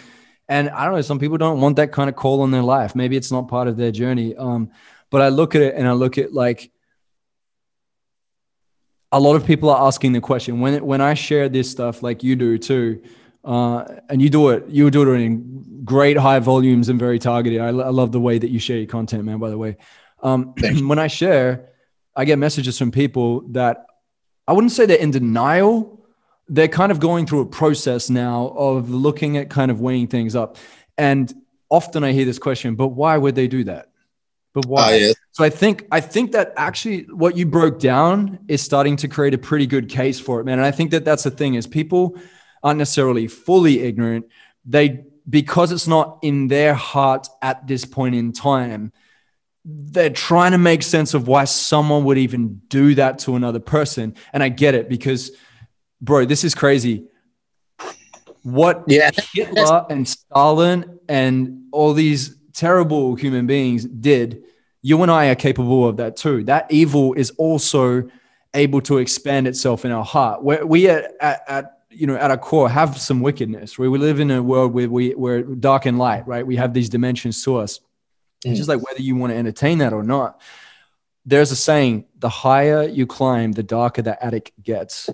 [0.49, 2.95] And I don't know, some people don't want that kind of call on their life.
[2.95, 4.35] Maybe it's not part of their journey.
[4.35, 4.71] Um,
[5.09, 6.71] but I look at it and I look at like
[9.11, 12.23] a lot of people are asking the question when when I share this stuff, like
[12.23, 13.01] you do too
[13.47, 14.65] uh, and you do it.
[14.67, 17.61] You do it in great high volumes and very targeted.
[17.61, 19.39] I, I love the way that you share your content, man.
[19.39, 19.77] By the way,
[20.21, 20.53] um,
[20.87, 21.69] when I share,
[22.13, 23.85] I get messages from people that
[24.47, 26.05] I wouldn't say they're in denial.
[26.49, 30.35] They're kind of going through a process now of looking at kind of weighing things
[30.35, 30.57] up.
[30.97, 31.33] And
[31.69, 33.91] often I hear this question, but why would they do that?
[34.57, 34.93] But why?
[34.93, 35.13] Uh, yeah.
[35.33, 39.35] So I think I think that actually what you broke down is starting to create
[39.35, 40.57] a pretty good case for it, man.
[40.57, 42.17] And I think that that's the thing is people
[42.63, 44.25] aren't necessarily fully ignorant.
[44.65, 48.93] They because it's not in their heart at this point in time,
[49.63, 54.15] they're trying to make sense of why someone would even do that to another person.
[54.33, 55.29] And I get it because,
[56.01, 57.05] bro, this is crazy.
[58.41, 59.11] What yeah.
[59.33, 64.43] Hitler and Stalin and all these terrible human beings did,
[64.81, 66.43] you and I are capable of that too.
[66.45, 68.09] That evil is also
[68.53, 70.43] able to expand itself in our heart.
[70.43, 73.97] Where we at, at, at you know at our core have some wickedness where we
[73.97, 77.43] live in a world where we we're dark and light right we have these dimensions
[77.43, 77.79] to us
[78.45, 78.49] mm.
[78.49, 80.39] it's just like whether you want to entertain that or not
[81.25, 85.09] there's a saying the higher you climb the darker the attic gets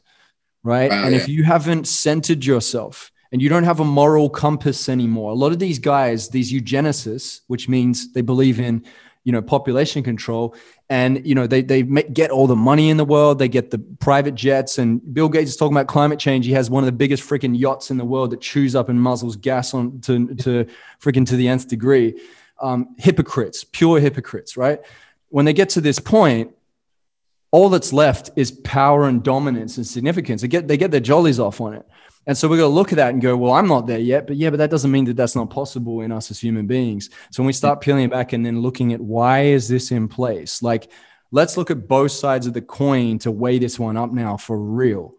[0.63, 1.21] right and yeah.
[1.21, 5.32] if you haven't centered yourself and you don't have a moral compass anymore.
[5.32, 8.86] A lot of these guys these eugenicists which means they believe in
[9.26, 10.56] you know population control
[10.89, 13.39] and you know they they get all the money in the world.
[13.39, 16.46] They get the private jets and bill gates is talking about climate change.
[16.46, 19.02] He has one of the biggest freaking yachts in the world that chews up and
[19.02, 20.65] muzzles gas on to to
[21.02, 22.22] freaking to the nth degree.
[22.62, 24.80] Um, hypocrites pure hypocrites right?
[25.30, 26.52] When they get to this point
[27.50, 30.41] all that's left is power and dominance and significance.
[30.41, 31.86] They get they get their jollies off on it
[32.25, 34.27] and so we're going to look at that and go, well, I'm not there yet.
[34.27, 37.09] But yeah, but that doesn't mean that that's not possible in us as human beings.
[37.31, 40.07] So when we start peeling it back and then looking at why is this in
[40.07, 40.63] place?
[40.63, 40.89] Like,
[41.31, 44.57] let's look at both sides of the coin to weigh this one up now for
[44.57, 45.15] real.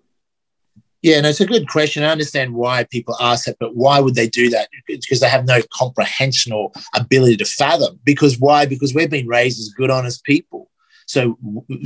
[1.02, 2.02] Yeah, no, it's a good question.
[2.02, 4.70] I understand why people ask that, but why would they do that?
[4.86, 8.00] because they have no comprehension or ability to fathom.
[8.04, 8.64] Because why?
[8.64, 10.70] Because we've been raised as good, honest people.
[11.06, 11.38] So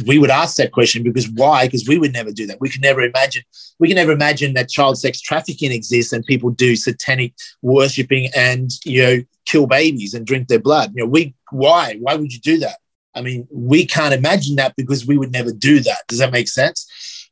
[0.06, 1.66] we would ask that question because why?
[1.66, 2.60] Because we would never do that.
[2.60, 3.42] We could never imagine.
[3.78, 8.70] We can never imagine that child sex trafficking exists and people do satanic worshipping and
[8.84, 10.92] you know kill babies and drink their blood.
[10.94, 11.96] You know, we why?
[12.00, 12.78] Why would you do that?
[13.14, 16.06] I mean, we can't imagine that because we would never do that.
[16.06, 16.86] Does that make sense?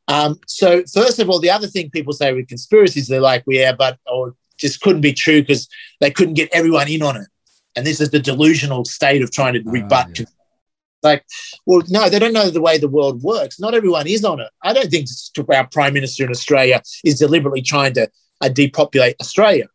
[0.07, 3.57] Um, so first of all, the other thing people say with conspiracies, they're like, well,
[3.57, 5.67] yeah, but or just couldn't be true because
[5.99, 7.27] they couldn't get everyone in on it.
[7.75, 10.25] And this is the delusional state of trying to ah, rebut yeah.
[11.03, 11.25] Like,
[11.65, 13.59] well, no, they don't know the way the world works.
[13.59, 14.49] Not everyone is on it.
[14.63, 15.07] I don't think
[15.53, 18.09] our prime minister in Australia is deliberately trying to
[18.41, 19.67] uh, depopulate Australia.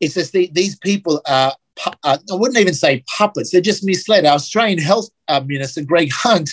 [0.00, 1.54] It's just the, these people are,
[2.04, 3.50] uh, I wouldn't even say puppets.
[3.50, 4.24] They're just misled.
[4.26, 6.50] Our Australian health uh, minister, Greg Hunt,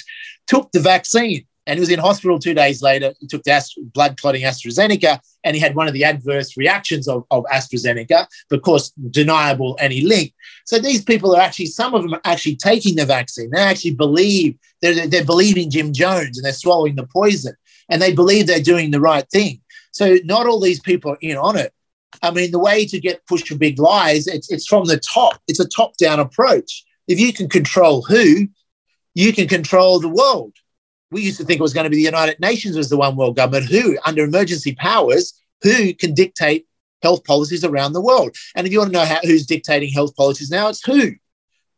[0.47, 3.13] took the vaccine and he was in hospital two days later.
[3.19, 7.25] He took the blood clotting AstraZeneca, and he had one of the adverse reactions of,
[7.29, 10.33] of AstraZeneca, but of course, deniable any link.
[10.65, 13.51] So these people are actually, some of them are actually taking the vaccine.
[13.51, 17.53] They actually believe, they're, they're believing Jim Jones and they're swallowing the poison,
[17.89, 19.61] and they believe they're doing the right thing.
[19.91, 21.73] So not all these people are in on it.
[22.23, 25.41] I mean, the way to get push for big lies, it's, it's from the top.
[25.47, 26.85] It's a top down approach.
[27.07, 28.47] If you can control who,
[29.13, 30.53] you can control the world
[31.11, 33.15] we used to think it was going to be the United Nations as the one
[33.15, 36.67] world government who, under emergency powers, who can dictate
[37.01, 38.35] health policies around the world.
[38.55, 41.13] And if you want to know how, who's dictating health policies now, it's who.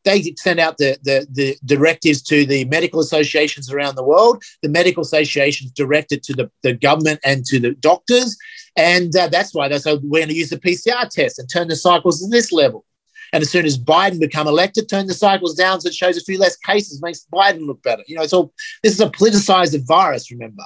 [0.06, 4.42] They send out the, the, the directives to the medical associations around the world.
[4.64, 8.38] The medical associations direct it to the, the government and to the doctors.
[8.78, 11.68] And uh, that's why they said we're going to use the PCR test and turn
[11.68, 12.86] the cycles to this level.
[13.34, 16.22] And as soon as Biden become elected, turn the cycles down so it shows a
[16.22, 18.04] few less cases, makes Biden look better.
[18.08, 20.64] You know, it's all this is a politicized virus, remember.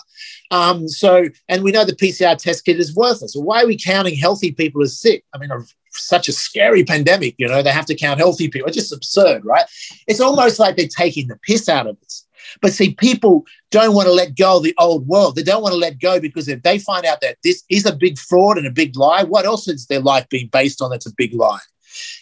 [0.51, 3.33] Um, so, and we know the PCR test kit is worthless.
[3.33, 5.23] So why are we counting healthy people as sick?
[5.33, 5.49] I mean,
[5.91, 8.67] such a scary pandemic, you know, they have to count healthy people.
[8.67, 9.65] It's just absurd, right?
[10.07, 12.25] It's almost like they're taking the piss out of us.
[12.61, 15.35] But see, people don't want to let go of the old world.
[15.35, 17.95] They don't want to let go because if they find out that this is a
[17.95, 21.07] big fraud and a big lie, what else is their life being based on that's
[21.07, 21.59] a big lie?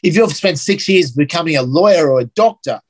[0.03, 2.81] If you've spent six years becoming a lawyer or a doctor,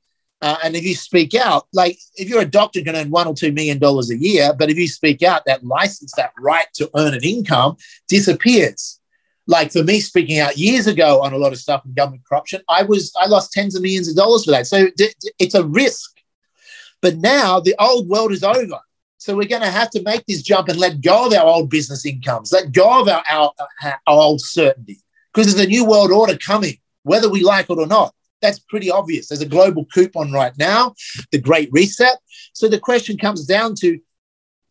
[0.41, 3.27] uh, and if you speak out, like if you're a doctor, you can earn one
[3.27, 4.53] or two million dollars a year.
[4.57, 8.99] But if you speak out, that license, that right to earn an income disappears.
[9.45, 12.61] Like for me, speaking out years ago on a lot of stuff in government corruption,
[12.67, 14.65] I was I lost tens of millions of dollars for that.
[14.65, 16.17] So it's a risk.
[17.01, 18.79] But now the old world is over.
[19.17, 21.69] So we're going to have to make this jump and let go of our old
[21.69, 24.99] business incomes, let go of our, our, our old certainty
[25.33, 28.13] because there's a new world order coming, whether we like it or not.
[28.41, 29.27] That's pretty obvious.
[29.27, 30.95] There's a global coupon right now,
[31.31, 32.17] the Great Reset.
[32.53, 33.99] So the question comes down to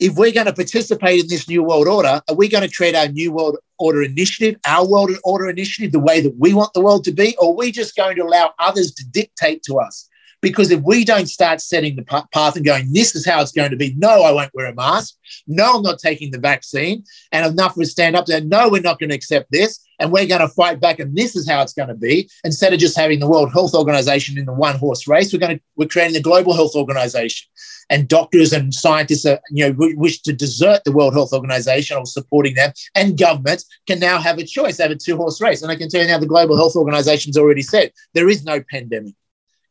[0.01, 2.97] if we're going to participate in this new world order, are we going to create
[2.97, 6.81] our new world order initiative, our world order initiative, the way that we want the
[6.81, 10.09] world to be, or are we just going to allow others to dictate to us?
[10.43, 13.71] Because if we don't start setting the path and going, this is how it's going
[13.71, 15.17] to be, no, I won't wear a mask.
[15.47, 17.05] No, I'm not taking the vaccine.
[17.33, 19.87] And enough us stand up there, no, we're not going to accept this.
[19.99, 20.99] And we're going to fight back.
[20.99, 22.29] And this is how it's going to be.
[22.43, 25.59] Instead of just having the World Health Organization in the one horse race, we're going
[25.59, 27.47] to, we're creating the Global Health Organization
[27.91, 32.07] and doctors and scientists are, you know, wish to desert the World Health Organization or
[32.07, 35.61] supporting them, and governments can now have a choice, have a two horse race.
[35.61, 38.63] And I can tell you now, the Global Health Organization's already said there is no
[38.71, 39.15] pandemic.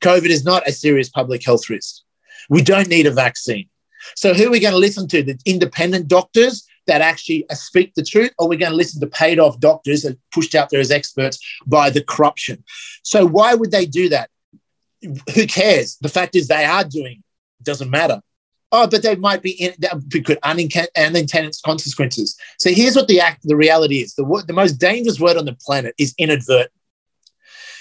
[0.02, 2.02] COVID is not a serious public health risk.
[2.50, 3.70] We don't need a vaccine.
[4.16, 5.24] So, who are we going to listen to?
[5.24, 9.40] The independent doctors that actually speak the truth, or we're going to listen to paid
[9.40, 12.64] off doctors that pushed out there as experts by the corruption.
[13.04, 14.30] So, why would they do that?
[15.36, 15.98] Who cares?
[16.02, 17.24] The fact is, they are doing
[17.60, 18.22] it doesn't matter.
[18.72, 19.74] Oh, but there might be in,
[20.24, 22.38] could unintended consequences.
[22.60, 25.58] So here's what the act, the reality is: the the most dangerous word on the
[25.66, 26.72] planet is inadvertent.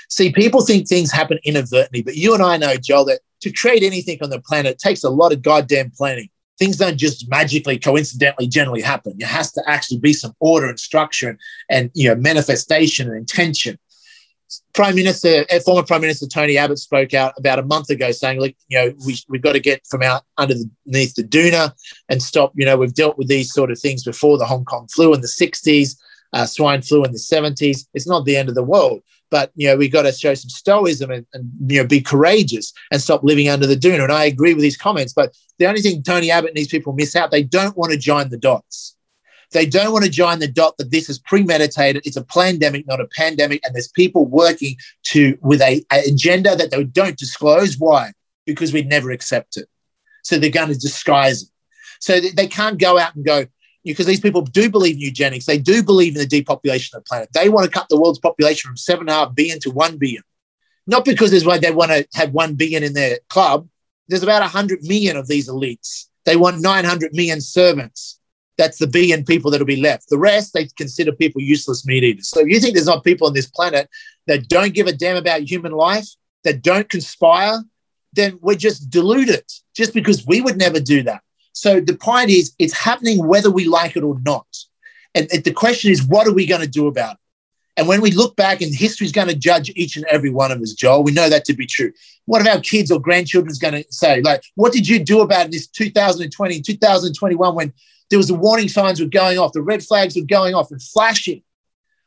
[0.08, 3.82] See, people think things happen inadvertently, but you and I know, Joel, that to create
[3.82, 6.30] anything on the planet takes a lot of goddamn planning.
[6.58, 9.14] Things don't just magically, coincidentally, generally happen.
[9.18, 11.38] There has to actually be some order and structure and,
[11.70, 13.78] and you know manifestation and intention.
[14.72, 18.40] Prime Minister, uh, former Prime Minister Tony Abbott spoke out about a month ago saying,
[18.40, 21.72] look, you know, we, we've got to get from out underneath the doona
[22.08, 24.88] and stop, you know, we've dealt with these sort of things before the Hong Kong
[24.88, 25.96] flu in the 60s,
[26.32, 27.86] uh, swine flu in the 70s.
[27.92, 29.02] It's not the end of the world.
[29.30, 32.72] But, you know, we've got to show some stoicism and, and, you know, be courageous
[32.90, 35.12] and stop living under the dune And I agree with these comments.
[35.12, 37.98] But the only thing Tony Abbott and these people miss out, they don't want to
[37.98, 38.96] join the dots.
[39.52, 42.02] They don't want to join the dot that this is premeditated.
[42.04, 43.60] It's a pandemic, not a pandemic.
[43.64, 47.76] And there's people working to with a, a agenda that they don't disclose.
[47.78, 48.12] Why?
[48.44, 49.66] Because we'd never accept it.
[50.22, 51.48] So they're going to disguise it.
[52.00, 53.46] So they can't go out and go,
[53.84, 55.46] because these people do believe in eugenics.
[55.46, 57.30] They do believe in the depopulation of the planet.
[57.32, 59.96] They want to cut the world's population from seven and a half billion to one
[59.96, 60.22] billion.
[60.86, 63.68] Not because there's why they want to have one billion in their club.
[64.08, 66.06] There's about 100 million of these elites.
[66.24, 68.18] They want 900 million servants
[68.58, 70.10] that's the billion people that'll be left.
[70.10, 72.28] The rest, they consider people useless meat eaters.
[72.28, 73.88] So if you think there's not people on this planet
[74.26, 76.06] that don't give a damn about human life,
[76.44, 77.62] that don't conspire,
[78.12, 81.22] then we're just deluded just because we would never do that.
[81.52, 84.46] So the point is, it's happening whether we like it or not.
[85.14, 87.20] And, and the question is, what are we going to do about it?
[87.76, 90.50] And when we look back, and history is going to judge each and every one
[90.50, 91.92] of us, Joel, we know that to be true.
[92.26, 94.20] What are our kids or grandchildren going to say?
[94.20, 97.72] Like, what did you do about this 2020, 2021 when
[98.10, 100.82] there was the warning signs were going off, the red flags were going off and
[100.82, 101.42] flashing.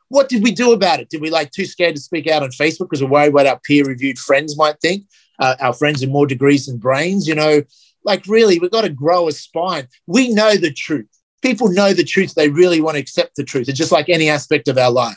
[0.08, 1.08] What did we do about it?
[1.08, 3.58] Did we like too scared to speak out on Facebook because we're worried what our
[3.60, 5.04] peer-reviewed friends might think?
[5.38, 7.62] Uh, our friends with more degrees than brains, you know,
[8.04, 9.88] like really, we've got to grow a spine.
[10.06, 11.08] We know the truth.
[11.42, 12.34] People know the truth.
[12.34, 13.68] They really want to accept the truth.
[13.68, 15.16] It's just like any aspect of our life.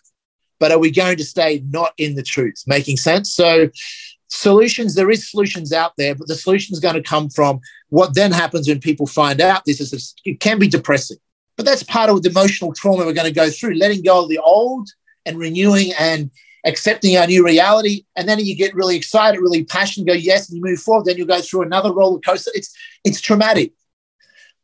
[0.60, 2.64] But are we going to stay not in the truth?
[2.66, 3.34] Making sense?
[3.34, 3.70] So
[4.30, 8.16] solutions there is solutions out there but the solution is going to come from what
[8.16, 11.18] then happens when people find out this is it can be depressing
[11.56, 14.30] but that's part of the emotional trauma we're going to go through letting go of
[14.30, 14.90] the old
[15.26, 16.32] and renewing and
[16.66, 20.58] accepting our new reality and then you get really excited really passionate go yes and
[20.58, 23.72] you move forward then you'll go through another roller coaster it's it's traumatic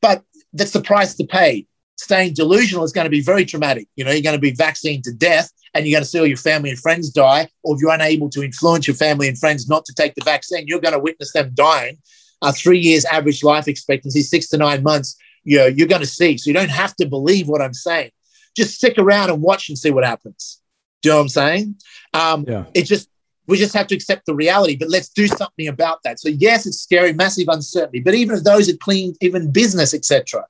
[0.01, 1.65] but that's the price to pay
[2.01, 3.87] staying delusional is going to be very traumatic.
[3.95, 6.27] You know, you're going to be vaccinated to death and you're going to see all
[6.27, 7.47] your family and friends die.
[7.63, 10.65] Or if you're unable to influence your family and friends not to take the vaccine,
[10.67, 11.97] you're going to witness them dying.
[12.41, 16.07] Uh, three years average life expectancy, six to nine months, you know, you're going to
[16.07, 16.37] see.
[16.37, 18.11] So you don't have to believe what I'm saying.
[18.57, 20.60] Just stick around and watch and see what happens.
[21.01, 21.75] Do you know what I'm saying?
[22.13, 22.65] Um, yeah.
[22.73, 23.09] It just,
[23.47, 26.19] we just have to accept the reality, but let's do something about that.
[26.19, 30.45] So yes, it's scary, massive uncertainty, but even if those are clean, even business, etc.,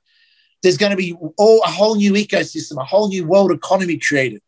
[0.62, 4.40] there's going to be all a whole new ecosystem, a whole new world economy created.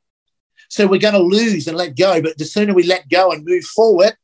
[0.68, 2.22] So we're going to lose and let go.
[2.22, 4.16] But the sooner we let go and move forward,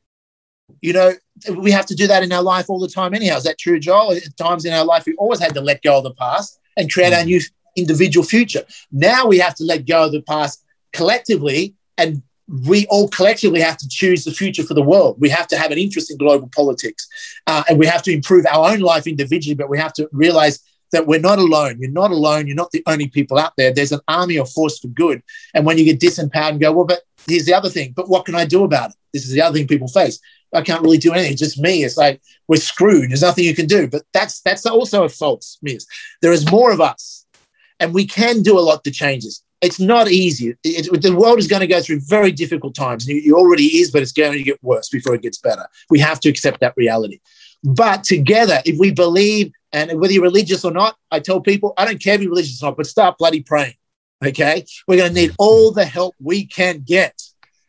[0.80, 1.12] you know,
[1.56, 3.14] we have to do that in our life all the time.
[3.14, 4.12] Anyhow, is that true, Joel?
[4.12, 6.92] At times in our life, we always had to let go of the past and
[6.92, 7.26] create our mm.
[7.26, 7.40] new
[7.76, 8.64] individual future.
[8.92, 12.22] Now we have to let go of the past collectively and
[12.66, 15.16] we all collectively have to choose the future for the world.
[15.20, 17.08] We have to have an interest in global politics
[17.46, 20.58] uh, and we have to improve our own life individually, but we have to realize
[20.92, 21.76] that we're not alone.
[21.80, 22.46] You're not alone.
[22.48, 23.72] You're not the only people out there.
[23.72, 25.22] There's an army of force for good.
[25.54, 28.24] And when you get disempowered and go, well, but here's the other thing, but what
[28.24, 28.96] can I do about it?
[29.12, 30.18] This is the other thing people face.
[30.52, 31.32] I can't really do anything.
[31.32, 31.84] It's just me.
[31.84, 33.10] It's like we're screwed.
[33.10, 33.86] There's nothing you can do.
[33.86, 35.84] But that's that's also a false myth.
[36.22, 37.24] There is more of us,
[37.78, 39.44] and we can do a lot to change this.
[39.60, 40.56] It's not easy.
[40.64, 43.06] The world is going to go through very difficult times.
[43.08, 45.66] It already is, but it's going to get worse before it gets better.
[45.90, 47.20] We have to accept that reality.
[47.62, 51.84] But together, if we believe, and whether you're religious or not, I tell people, I
[51.84, 53.74] don't care if you're religious or not, but start bloody praying.
[54.24, 54.64] Okay.
[54.88, 57.20] We're going to need all the help we can get.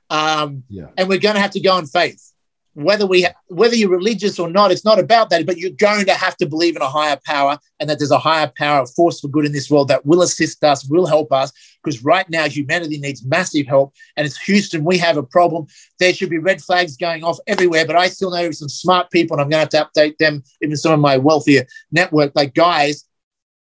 [0.09, 0.87] Um, yeah.
[0.97, 2.30] And we're going to have to go in faith
[2.73, 6.13] whether we whether you're religious or not it's not about that but you're going to
[6.13, 9.19] have to believe in a higher power and that there's a higher power a force
[9.19, 11.51] for good in this world that will assist us will help us
[11.83, 15.65] because right now humanity needs massive help and it's houston we have a problem.
[15.99, 19.35] There should be red flags going off everywhere but i still know some smart people
[19.35, 22.53] and i'm going to have to update them even some of my wealthier network like
[22.53, 23.05] guys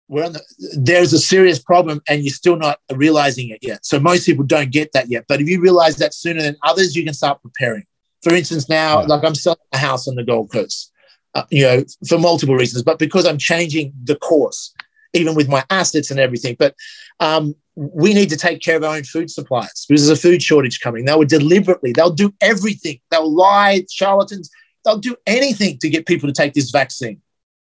[0.10, 0.42] we're on the,
[0.76, 3.86] there's a serious problem and you're still not realizing it yet.
[3.86, 6.96] So most people don't get that yet but if you realize that sooner than others
[6.96, 7.86] you can start preparing
[8.22, 9.08] for instance, now, yeah.
[9.08, 10.92] like I'm selling a house on the Gold Coast,
[11.36, 14.74] uh, you know, for multiple reasons, but because I'm changing the course,
[15.14, 16.56] even with my assets and everything.
[16.60, 16.76] But
[17.20, 20.44] um, we need to take care of our own food supplies because there's a food
[20.44, 21.06] shortage coming.
[21.06, 23.00] They will deliberately, they'll do everything.
[23.10, 24.50] They'll lie, charlatans,
[24.84, 27.22] they'll do anything to get people to take this vaccine.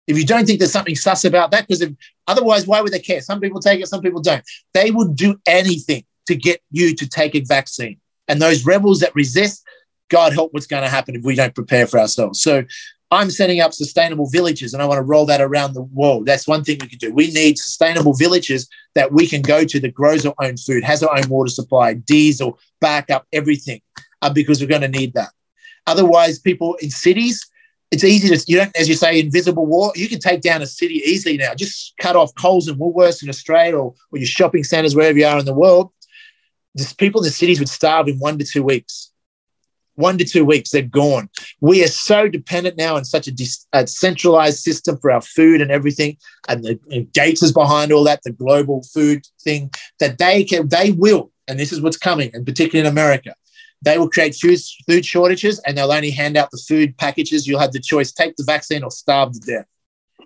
[0.07, 1.84] If you don't think there's something sus about that, because
[2.28, 3.20] otherwise, why would they care?
[3.20, 4.44] Some people take it, some people don't.
[4.72, 7.99] They will do anything to get you to take a vaccine.
[8.28, 9.66] And those rebels that resist,
[10.09, 12.41] God help what's going to happen if we don't prepare for ourselves.
[12.41, 12.65] So
[13.11, 16.27] I'm setting up sustainable villages and I want to roll that around the world.
[16.27, 17.13] That's one thing we can do.
[17.13, 21.03] We need sustainable villages that we can go to that grows our own food, has
[21.03, 23.81] our own water supply, diesel, backup, everything,
[24.23, 25.31] uh, because we're going to need that.
[25.87, 27.49] Otherwise, people in cities,
[27.93, 29.93] it's easy to, you don't, as you say, invisible war.
[29.95, 31.55] You can take down a city easily now.
[31.55, 35.27] Just cut off Coles and Woolworths in Australia or, or your shopping centers, wherever you
[35.27, 35.93] are in the world.
[36.77, 39.13] Just people in the cities would starve in one to two weeks
[39.97, 41.28] one to two weeks, they're gone.
[41.61, 43.32] We are so dependent now on such a,
[43.72, 46.16] a centralized system for our food and everything,
[46.49, 50.68] and the and Gates is behind all that, the global food thing, that they can,
[50.68, 53.34] they will, and this is what's coming, and particularly in America,
[53.82, 57.47] they will create food, food shortages, and they'll only hand out the food packages.
[57.47, 59.66] You'll have the choice: take the vaccine or starve to death.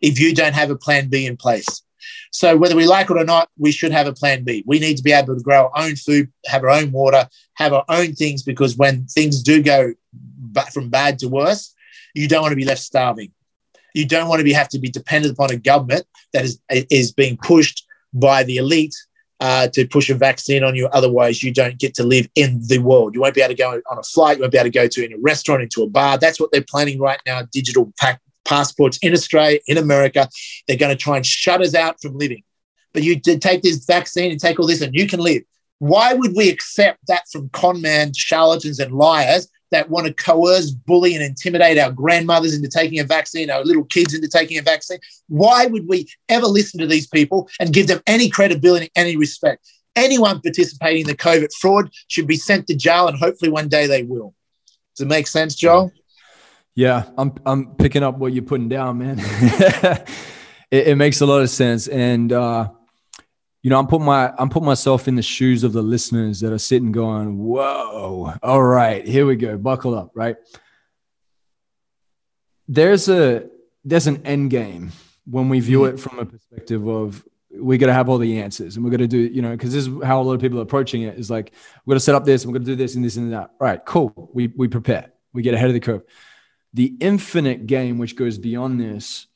[0.02, 1.82] If you don't have a plan B in place,
[2.30, 4.64] so whether we like it or not, we should have a plan B.
[4.66, 7.72] We need to be able to grow our own food, have our own water, have
[7.72, 9.92] our own things, because when things do go
[10.72, 11.74] from bad to worse,
[12.14, 13.32] you don't want to be left starving.
[13.94, 17.12] You don't want to be have to be dependent upon a government that is is
[17.12, 18.94] being pushed by the elite
[19.40, 20.86] uh, to push a vaccine on you.
[20.88, 23.14] Otherwise, you don't get to live in the world.
[23.14, 24.36] You won't be able to go on a flight.
[24.36, 26.18] You won't be able to go to any restaurant, into a bar.
[26.18, 27.42] That's what they're planning right now.
[27.50, 28.20] Digital pack,
[28.50, 30.28] passports in Australia, in America.
[30.66, 32.42] They're going to try and shut us out from living.
[32.92, 35.42] But you did take this vaccine and take all this, and you can live.
[35.78, 40.72] Why would we accept that from con man, charlatans, and liars that want to coerce,
[40.72, 44.62] bully, and intimidate our grandmothers into taking a vaccine, our little kids into taking a
[44.62, 44.98] vaccine?
[45.28, 49.66] Why would we ever listen to these people and give them any credibility, any respect?
[49.94, 53.86] Anyone participating in the COVID fraud should be sent to jail, and hopefully one day
[53.86, 54.34] they will.
[54.96, 55.92] Does it make sense, Joel?
[56.74, 59.16] Yeah, I'm I'm picking up what you're putting down, man.
[60.70, 62.70] it, it, makes a lot of sense, and uh,
[63.62, 66.52] you know, I'm putting my I'm putting myself in the shoes of the listeners that
[66.52, 70.36] are sitting, going, "Whoa, all right, here we go, buckle up." Right?
[72.68, 73.48] There's a
[73.84, 74.92] there's an end game
[75.26, 78.76] when we view it from a perspective of we got to have all the answers
[78.76, 80.58] and we're going to do you know because this is how a lot of people
[80.58, 81.52] are approaching it is like
[81.84, 83.32] we're going to set up this and we're going to do this and this and
[83.32, 86.02] that right cool we we prepare we get ahead of the curve
[86.72, 89.26] the infinite game, which goes beyond this,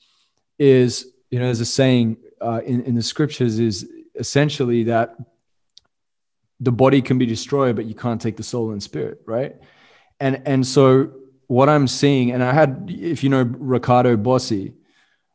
[0.58, 5.16] is you know, there's a saying uh, in, in the scriptures is essentially that
[6.60, 9.56] the body can be destroyed, but you can't take the soul and spirit, right?
[10.20, 11.12] And and so
[11.48, 14.74] what I'm seeing, and I had, if you know Riccardo Bosi,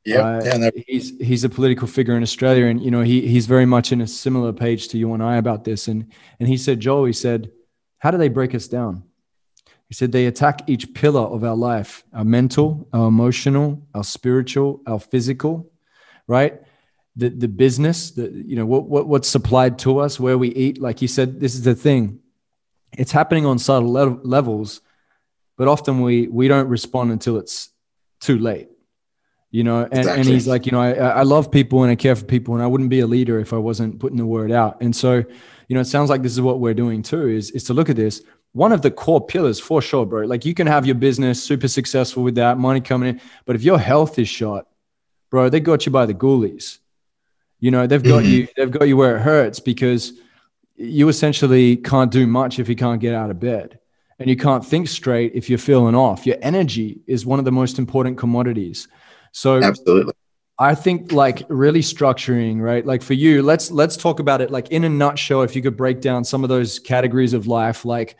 [0.05, 3.65] yeah, uh, he's he's a political figure in Australia, and you know he he's very
[3.65, 6.79] much in a similar page to you and I about this, and and he said,
[6.79, 7.51] Joel, he said,
[7.99, 9.03] how do they break us down?
[9.89, 14.81] He said they attack each pillar of our life our mental, our emotional, our spiritual,
[14.87, 15.71] our physical,
[16.27, 16.61] right?
[17.15, 20.79] The, the business, the, you know, what, what, what's supplied to us, where we eat.
[20.79, 22.19] Like you said, this is the thing.
[22.97, 24.81] It's happening on subtle le- levels,
[25.57, 27.69] but often we, we don't respond until it's
[28.21, 28.69] too late
[29.51, 30.21] you know and, exactly.
[30.21, 32.63] and he's like you know I, I love people and i care for people and
[32.63, 35.23] i wouldn't be a leader if i wasn't putting the word out and so
[35.67, 37.89] you know it sounds like this is what we're doing too is, is to look
[37.89, 38.21] at this
[38.53, 40.25] one of the core pillars for sure, bro.
[40.25, 43.63] Like you can have your business super successful with that money coming in, but if
[43.63, 44.67] your health is shot,
[45.29, 46.79] bro, they got you by the ghoulies.
[47.59, 48.31] You know, they've got mm-hmm.
[48.31, 50.13] you, they've got you where it hurts because
[50.75, 53.79] you essentially can't do much if you can't get out of bed.
[54.17, 56.25] And you can't think straight if you're feeling off.
[56.25, 58.89] Your energy is one of the most important commodities.
[59.31, 60.13] So absolutely.
[60.57, 62.85] I think like really structuring, right?
[62.85, 65.41] Like for you, let's let's talk about it like in a nutshell.
[65.41, 68.17] If you could break down some of those categories of life, like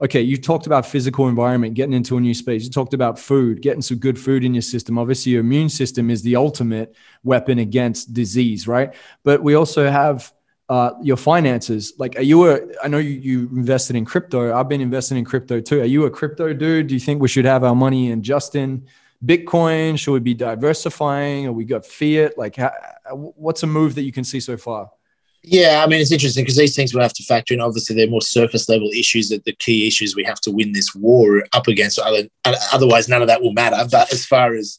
[0.00, 2.64] okay, you talked about physical environment, getting into a new space.
[2.64, 4.98] You talked about food, getting some good food in your system.
[4.98, 6.94] Obviously, your immune system is the ultimate
[7.24, 8.94] weapon against disease, right?
[9.24, 10.32] But we also have
[10.68, 11.94] uh, your finances.
[11.98, 12.60] Like, are you a?
[12.82, 14.54] I know you, you invested in crypto.
[14.54, 15.80] I've been investing in crypto too.
[15.80, 16.88] Are you a crypto dude?
[16.88, 18.86] Do you think we should have our money in just in
[19.24, 19.98] Bitcoin?
[19.98, 21.46] Should we be diversifying?
[21.46, 22.36] Or we got fiat?
[22.36, 22.70] Like, how,
[23.14, 24.90] what's a move that you can see so far?
[25.50, 27.60] Yeah, I mean, it's interesting because these things we have to factor in.
[27.60, 30.94] Obviously, they're more surface level issues that the key issues we have to win this
[30.94, 31.98] war up against.
[32.72, 33.82] Otherwise, none of that will matter.
[33.90, 34.78] But as far as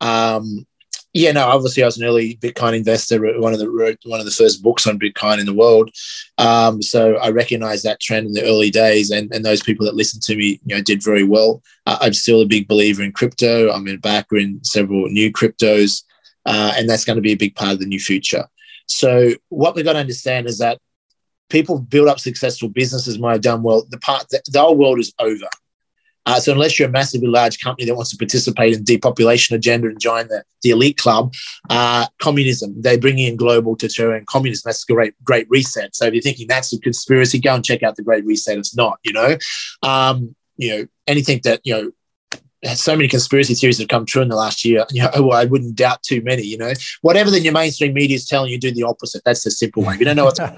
[0.00, 0.66] um,
[1.12, 1.46] yeah, no.
[1.46, 3.20] Obviously, I was an early Bitcoin investor.
[3.40, 5.90] One of the one of the first books on Bitcoin in the world.
[6.38, 9.94] Um, so I recognize that trend in the early days, and, and those people that
[9.94, 11.62] listened to me, you know, did very well.
[11.86, 13.70] Uh, I'm still a big believer in crypto.
[13.70, 16.02] I'm a backer in several new cryptos,
[16.46, 18.46] uh, and that's going to be a big part of the new future.
[18.90, 20.78] So what we've got to understand is that
[21.48, 23.86] people build up successful businesses might have done well.
[23.88, 25.48] The part the, the whole world is over.
[26.26, 29.88] Uh, so unless you're a massively large company that wants to participate in depopulation agenda
[29.88, 31.32] and join the, the elite club,
[31.70, 34.62] uh, communism, they bring in global deterrent communism.
[34.66, 35.96] That's a great, great reset.
[35.96, 38.58] So if you're thinking that's a conspiracy, go and check out the great reset.
[38.58, 39.38] It's not, you know,
[39.82, 41.90] um, you know, anything that, you know,
[42.74, 44.84] so many conspiracy theories have come true in the last year.
[44.90, 46.42] You know, oh, I wouldn't doubt too many.
[46.42, 49.22] You know, whatever the your mainstream media is telling you, do the opposite.
[49.24, 49.94] That's the simple way.
[49.94, 50.40] If you don't know what's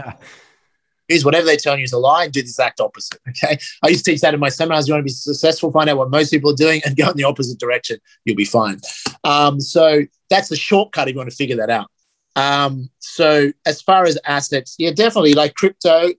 [1.08, 3.20] is whatever they're telling you is a lie and do the exact opposite.
[3.28, 3.58] Okay.
[3.82, 4.86] I used to teach that in my seminars.
[4.86, 7.16] You want to be successful, find out what most people are doing and go in
[7.16, 7.98] the opposite direction.
[8.24, 8.80] You'll be fine.
[9.24, 11.90] Um, so that's the shortcut if you want to figure that out.
[12.36, 16.10] Um, so as far as assets, yeah, definitely like crypto,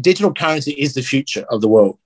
[0.00, 1.98] digital currency is the future of the world.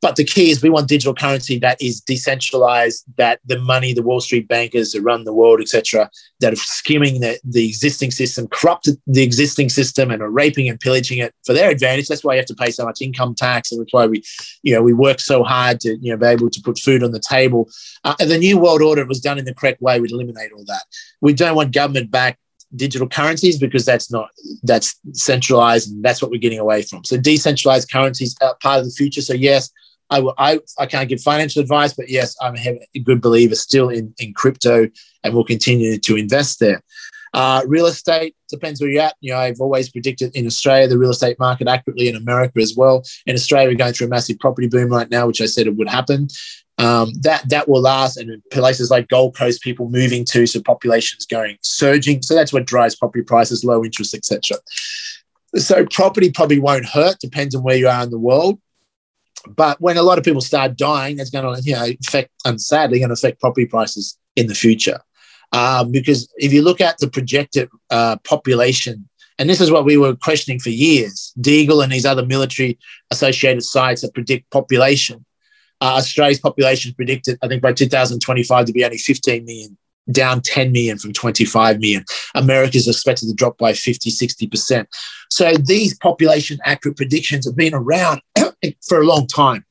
[0.00, 4.02] But the key is we want digital currency that is decentralized, that the money, the
[4.02, 6.08] Wall Street bankers that run the world, etc.,
[6.40, 10.78] that are skimming the, the existing system, corrupted the existing system and are raping and
[10.78, 12.06] pillaging it for their advantage.
[12.06, 13.72] That's why you have to pay so much income tax.
[13.72, 14.22] And that's why we,
[14.62, 17.10] you know, we work so hard to, you know, be able to put food on
[17.10, 17.68] the table.
[18.04, 20.82] Uh, the new world order was done in the correct way, We'd eliminate all that.
[21.20, 22.38] We don't want government backed
[22.76, 24.28] digital currencies because that's not
[24.62, 27.04] that's centralized and that's what we're getting away from.
[27.04, 29.22] So decentralized currencies are part of the future.
[29.22, 29.70] So yes,
[30.10, 34.14] I, I, I can't give financial advice, but yes, I'm a good believer still in,
[34.18, 34.88] in crypto
[35.22, 36.82] and will continue to invest there.
[37.34, 39.14] Uh, real estate depends where you're at.
[39.20, 42.74] You know, I've always predicted in Australia the real estate market accurately, in America as
[42.76, 43.02] well.
[43.26, 45.76] In Australia, we're going through a massive property boom right now, which I said it
[45.76, 46.28] would happen.
[46.78, 51.26] Um, that that will last, and places like Gold Coast, people moving to, so populations
[51.26, 52.22] going surging.
[52.22, 54.58] So that's what drives property prices, low interest, etc.
[55.56, 57.18] So property probably won't hurt.
[57.18, 58.60] Depends on where you are in the world.
[59.46, 62.60] But when a lot of people start dying, that's going to you know affect, and
[62.60, 65.00] sadly, going to affect property prices in the future.
[65.52, 69.08] Um, because if you look at the projected uh, population,
[69.38, 72.78] and this is what we were questioning for years, Deagle and these other military
[73.10, 75.24] associated sites that predict population.
[75.80, 79.78] Uh, Australia's population is predicted, I think, by 2025 to be only 15 million
[80.10, 82.04] down 10 million from 25 million.
[82.34, 84.86] America is expected to drop by 50, 60%.
[85.30, 88.20] So these population accurate predictions have been around
[88.86, 89.64] for a long time,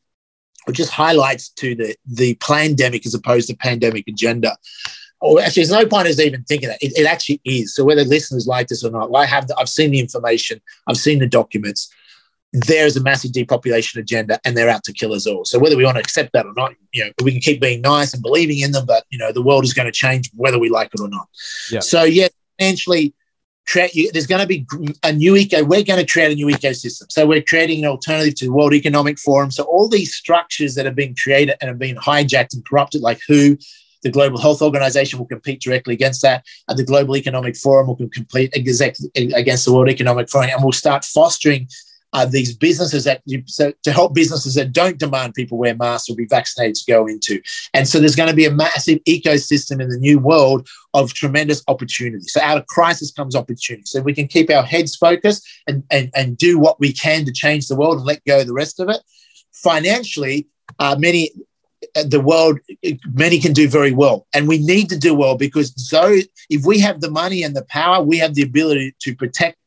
[0.66, 4.58] which just highlights to the, the pandemic as opposed to pandemic agenda.
[5.20, 6.78] Or actually, there's no point in even thinking that.
[6.82, 7.74] It, it actually is.
[7.74, 10.98] So whether listeners like this or not, I have the, I've seen the information, I've
[10.98, 11.92] seen the documents
[12.54, 15.46] there's a massive depopulation agenda and they're out to kill us all.
[15.46, 17.82] So whether we want to accept that or not, you know, we can keep being
[17.82, 20.58] nice and believing in them, but you know, the world is going to change whether
[20.58, 21.28] we like it or not.
[21.70, 21.82] Yeah.
[21.82, 23.14] So yeah, financially
[23.68, 24.66] create there's going to be
[25.04, 27.12] a new eco we're going to create a new ecosystem.
[27.12, 29.52] So we're creating an alternative to the world economic forum.
[29.52, 33.20] So all these structures that have been created and have been hijacked and corrupted like
[33.28, 33.58] who
[34.04, 37.96] the global health organization will compete directly against that and the global economic forum will
[37.96, 38.80] compete against
[39.66, 41.68] the world economic forum and we'll start fostering
[42.14, 46.16] uh, these businesses that so to help businesses that don't demand people wear masks or
[46.16, 47.42] be vaccinated to go into.
[47.74, 51.64] And so there's going to be a massive ecosystem in the new world of tremendous
[51.68, 52.28] opportunity.
[52.28, 53.84] So out of crisis comes opportunity.
[53.86, 57.32] So we can keep our heads focused and, and, and do what we can to
[57.32, 59.02] change the world and let go the rest of it,
[59.52, 60.48] financially,
[60.80, 61.32] uh, many
[61.96, 62.60] uh, the world
[63.14, 66.18] many can do very well and we need to do well because so
[66.50, 69.58] if we have the money and the power we have the ability to protect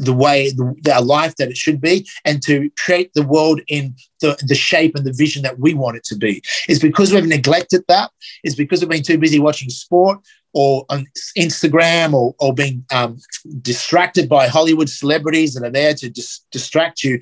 [0.00, 3.94] the way the, our life that it should be and to create the world in
[4.20, 6.42] the, the shape and the vision that we want it to be.
[6.68, 8.10] It's because we've neglected that.
[8.42, 10.20] It's because we've been too busy watching sport
[10.52, 11.06] or on
[11.38, 13.18] Instagram or, or being um,
[13.60, 17.20] distracted by Hollywood celebrities that are there to dis- distract you.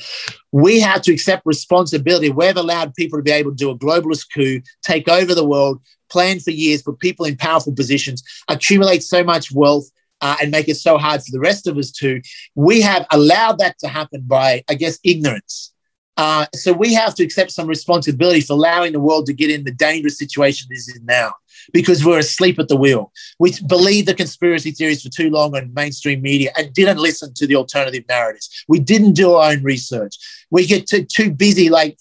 [0.52, 2.30] We have to accept responsibility.
[2.30, 5.80] We've allowed people to be able to do a globalist coup, take over the world,
[6.08, 9.90] plan for years, put people in powerful positions, accumulate so much wealth,
[10.20, 12.20] uh, and make it so hard for the rest of us to.
[12.54, 15.72] We have allowed that to happen by, I guess, ignorance.
[16.16, 19.62] Uh, so we have to accept some responsibility for allowing the world to get in
[19.62, 21.32] the dangerous situation it is in now
[21.72, 23.12] because we're asleep at the wheel.
[23.38, 27.46] We believed the conspiracy theories for too long on mainstream media and didn't listen to
[27.46, 28.64] the alternative narratives.
[28.66, 30.16] We didn't do our own research.
[30.50, 31.98] We get too, too busy, like,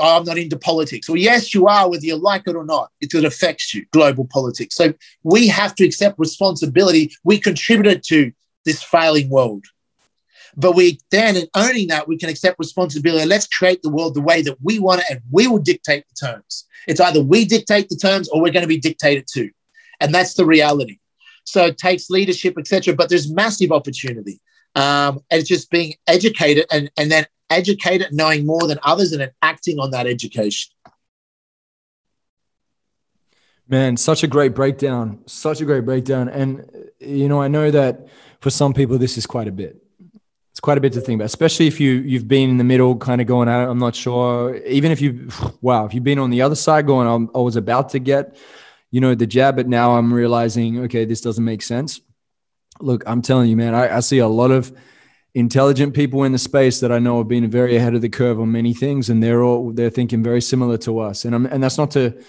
[0.00, 1.08] I'm not into politics.
[1.08, 4.74] Well, yes, you are, whether you like it or not, it affects you, global politics.
[4.74, 7.12] So we have to accept responsibility.
[7.24, 8.32] We contributed to
[8.64, 9.64] this failing world.
[10.56, 13.24] But we then, in owning that, we can accept responsibility.
[13.24, 16.26] Let's create the world the way that we want it, and we will dictate the
[16.26, 16.66] terms.
[16.88, 19.50] It's either we dictate the terms or we're going to be dictated to,
[20.00, 20.98] and that's the reality.
[21.44, 22.94] So it takes leadership, etc.
[22.94, 24.40] But there's massive opportunity,
[24.74, 29.20] um, and it's just being educated and and then educated, knowing more than others, and
[29.20, 30.72] then acting on that education.
[33.68, 35.20] Man, such a great breakdown.
[35.26, 36.28] Such a great breakdown.
[36.28, 38.08] And, you know, I know that
[38.40, 39.80] for some people, this is quite a bit
[40.60, 42.96] it's quite a bit to think about, especially if you you've been in the middle,
[42.96, 43.68] kind of going at it.
[43.68, 44.56] I'm not sure.
[44.66, 45.28] Even if you,
[45.60, 48.36] wow, if you've been on the other side, going, I'm, I was about to get,
[48.90, 52.00] you know, the jab, but now I'm realizing, okay, this doesn't make sense.
[52.80, 54.72] Look, I'm telling you, man, I, I see a lot of
[55.34, 58.40] intelligent people in the space that I know have been very ahead of the curve
[58.40, 61.24] on many things, and they're all they're thinking very similar to us.
[61.24, 62.22] And I'm, and that's not to.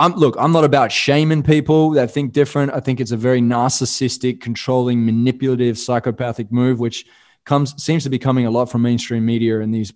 [0.00, 2.72] I'm, look, I'm not about shaming people that think different.
[2.72, 7.04] I think it's a very narcissistic, controlling, manipulative, psychopathic move, which
[7.44, 9.92] comes seems to be coming a lot from mainstream media and these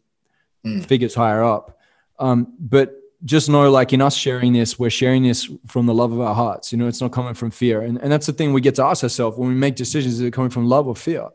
[0.66, 0.84] mm.
[0.86, 1.78] figures higher up.
[2.18, 2.94] Um, but
[3.24, 6.34] just know, like in us sharing this, we're sharing this from the love of our
[6.34, 6.72] hearts.
[6.72, 8.84] You know, it's not coming from fear, and and that's the thing we get to
[8.84, 11.28] ask ourselves when we make decisions: is it coming from love or fear?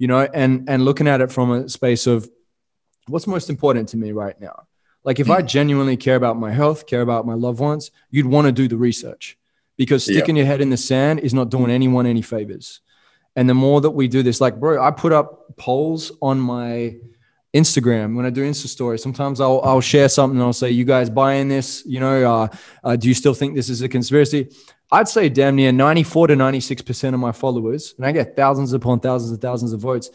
[0.00, 2.28] You know, and and looking at it from a space of
[3.06, 4.66] what's most important to me right now.
[5.04, 5.30] Like if.
[5.30, 8.66] I genuinely care about my health, care about my loved ones, you'd want to do
[8.66, 9.38] the research
[9.76, 10.40] because sticking yeah.
[10.40, 12.80] your head in the sand is not doing anyone any favors.
[13.36, 16.96] And the more that we do this, like, bro, I put up polls on my
[17.54, 19.02] Instagram when I do Insta stories.
[19.02, 21.82] Sometimes I'll, I'll share something and I'll say, you guys buying this?
[21.86, 22.48] You know, uh,
[22.84, 24.48] uh, do you still think this is a conspiracy?
[24.92, 29.00] I'd say damn near 94 to 96% of my followers, and I get thousands upon
[29.00, 30.10] thousands and thousands of votes,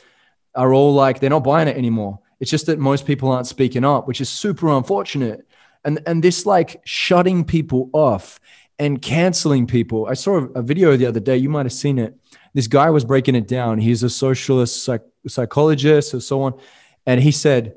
[0.53, 2.19] are all like, they're not buying it anymore.
[2.39, 5.47] It's just that most people aren't speaking up, which is super unfortunate.
[5.83, 8.39] And, and this like shutting people off
[8.77, 10.07] and canceling people.
[10.07, 12.17] I saw a video the other day, you might have seen it
[12.55, 13.79] this guy was breaking it down.
[13.79, 16.57] He's a socialist psych- psychologist or so on.
[17.05, 17.75] And he said,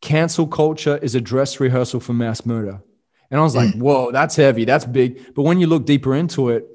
[0.00, 2.82] cancel culture is a dress rehearsal for mass murder.
[3.32, 3.80] And I was like, mm.
[3.80, 4.66] whoa, that's heavy.
[4.66, 5.34] That's big.
[5.34, 6.68] But when you look deeper into it,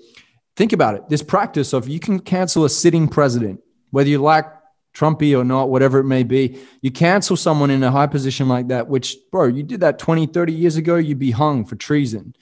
[0.56, 1.08] think about it.
[1.08, 4.46] This practice of you can cancel a sitting president, whether you like
[4.96, 8.70] Trumpy or not, whatever it may be, you cancel someone in a high position like
[8.70, 12.36] that, which, bro, you did that 20, 30 years ago, you'd be hung for treason.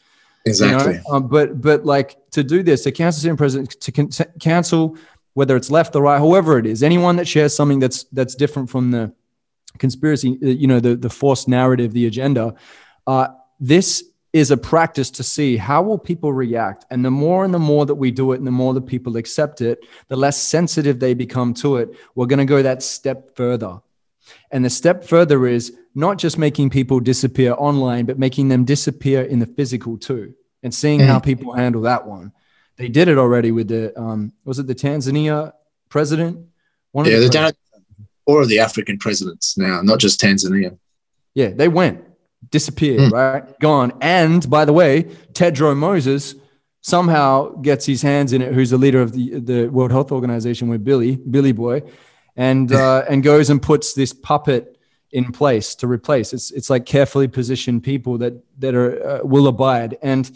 [0.45, 0.93] Exactly.
[0.93, 1.16] You know?
[1.16, 4.09] um, but but like to do this, to cancel sitting president, to can,
[4.39, 4.97] cancel
[5.34, 8.70] whether it's left or right, whoever it is, anyone that shares something that's that's different
[8.70, 9.13] from the
[9.78, 12.53] conspiracy, uh, you know, the the forced narrative, the agenda.
[13.05, 13.28] Uh,
[13.68, 14.03] this
[14.34, 17.86] is a practice to see how will people react and the more and the more
[17.86, 21.13] that we do it and the more the people accept it the less sensitive they
[21.13, 23.80] become to it we're going to go that step further
[24.51, 29.22] and the step further is not just making people disappear online, but making them disappear
[29.24, 32.34] in the physical too, and seeing how people handle that one.
[32.76, 35.53] They did it already with the um, was it the Tanzania
[35.89, 36.47] president?
[36.91, 37.57] One yeah, done it.
[38.26, 40.78] Or the African presidents now, not just Tanzania.
[41.34, 42.03] Yeah, they went,
[42.50, 43.12] disappeared, mm.
[43.12, 43.94] right, gone.
[44.02, 46.36] And by the way, Tedros Moses
[46.82, 48.54] somehow gets his hands in it.
[48.54, 51.82] Who's the leader of the the World Health Organization with Billy Billy Boy,
[52.36, 54.76] and uh, and goes and puts this puppet
[55.12, 56.34] in place to replace.
[56.34, 59.98] It's it's like carefully positioned people that that are uh, will abide.
[60.02, 60.30] And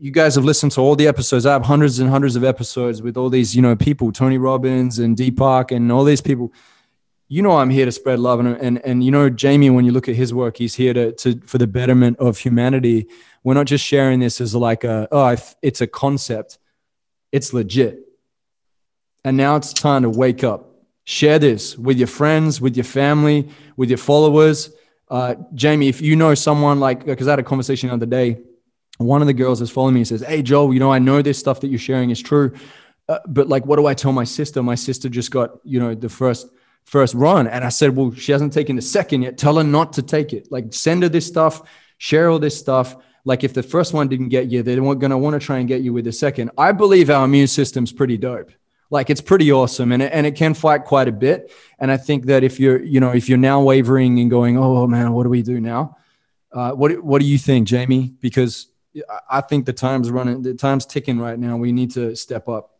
[0.00, 1.46] you guys have listened to all the episodes.
[1.46, 4.98] I have hundreds and hundreds of episodes with all these you know people, Tony Robbins
[4.98, 6.52] and Deepak and all these people.
[7.28, 9.92] You know I'm here to spread love and and and you know Jamie when you
[9.92, 13.06] look at his work, he's here to to for the betterment of humanity.
[13.42, 16.58] We're not just sharing this as like a oh it's a concept.
[17.32, 18.00] It's legit.
[19.24, 20.74] And now it's time to wake up
[21.06, 24.70] Share this with your friends, with your family, with your followers.
[25.10, 28.38] Uh, Jamie, if you know someone like, because I had a conversation the other day,
[28.96, 31.20] one of the girls is following me and says, Hey, Joel, you know, I know
[31.20, 32.54] this stuff that you're sharing is true.
[33.06, 34.62] Uh, but like, what do I tell my sister?
[34.62, 36.48] My sister just got, you know, the first
[36.84, 37.46] first run.
[37.46, 39.38] And I said, well, she hasn't taken the second yet.
[39.38, 40.50] Tell her not to take it.
[40.50, 41.62] Like send her this stuff,
[41.98, 42.96] share all this stuff.
[43.24, 45.68] Like if the first one didn't get you, they're going to want to try and
[45.68, 46.50] get you with the second.
[46.58, 48.52] I believe our immune system's pretty dope
[48.90, 51.96] like it's pretty awesome and it, and it can fight quite a bit and i
[51.96, 55.24] think that if you're you know if you're now wavering and going oh man what
[55.24, 55.96] do we do now
[56.52, 58.68] uh, what what do you think jamie because
[59.28, 62.73] i think the time's running the time's ticking right now we need to step up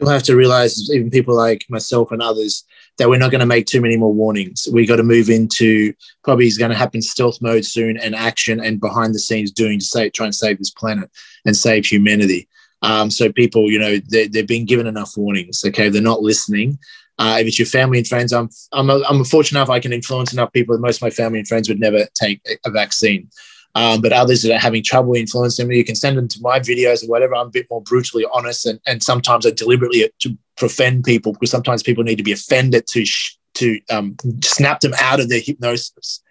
[0.00, 2.64] you'll have to realize, even people like myself and others,
[2.98, 4.66] that we're not going to make too many more warnings.
[4.72, 5.92] We got to move into
[6.24, 9.78] probably is going to happen stealth mode soon and action and behind the scenes doing
[9.78, 11.10] to save, try and save this planet
[11.44, 12.48] and save humanity.
[12.82, 15.62] Um, so people, you know, they, they've been given enough warnings.
[15.64, 16.78] Okay, they're not listening.
[17.18, 19.92] Uh, if it's your family and friends, I'm I'm a, I'm fortunate enough I can
[19.92, 23.28] influence enough people that most of my family and friends would never take a vaccine.
[23.74, 26.58] Um, but others that are having trouble influencing me, you can send them to my
[26.58, 27.36] videos or whatever.
[27.36, 31.50] I'm a bit more brutally honest, and, and sometimes I deliberately to offend people because
[31.50, 35.40] sometimes people need to be offended to sh- to um, snap them out of their
[35.40, 36.22] hypnosis.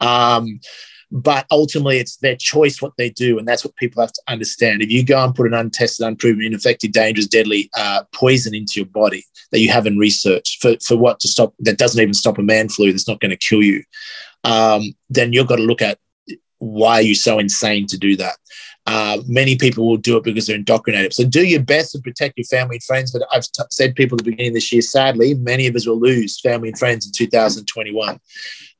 [0.00, 0.60] Um,
[1.10, 4.82] but ultimately, it's their choice what they do, and that's what people have to understand.
[4.82, 8.86] If you go and put an untested, unproven, ineffective, dangerous, deadly uh, poison into your
[8.86, 12.42] body that you haven't researched for for what to stop that doesn't even stop a
[12.42, 13.82] man flu that's not going to kill you,
[14.44, 15.98] um, then you've got to look at
[16.58, 18.36] why are you so insane to do that?
[18.88, 21.12] Uh, many people will do it because they're indoctrinated.
[21.12, 23.12] So do your best to protect your family and friends.
[23.12, 25.86] But I've t- said people at the beginning of this year, sadly, many of us
[25.86, 28.18] will lose family and friends in 2021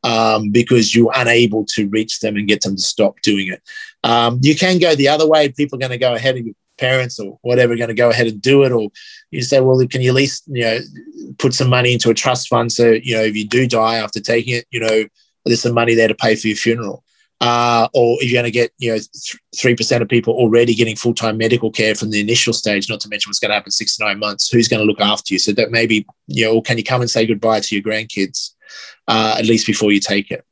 [0.05, 3.61] um, because you're unable to reach them and get them to stop doing it.
[4.03, 5.51] Um, you can go the other way.
[5.51, 8.09] People are going to go ahead and your parents or whatever are going to go
[8.09, 8.73] ahead and do it.
[8.73, 8.89] Or
[9.31, 10.79] you say, well, can you at least, you know,
[11.39, 14.21] put some money into a trust fund so, you know, if you do die after
[14.21, 15.05] taking it, you know,
[15.45, 17.05] there's some money there to pay for your funeral
[17.41, 18.99] uh, or if you're going to get you know
[19.57, 23.01] three percent of people already getting full time medical care from the initial stage, not
[23.01, 25.35] to mention what's going to happen six to nine months, who's going to look after
[25.35, 25.39] you?
[25.39, 28.55] So that maybe you know, can you come and say goodbye to your grandkids
[29.07, 30.45] uh, at least before you take it?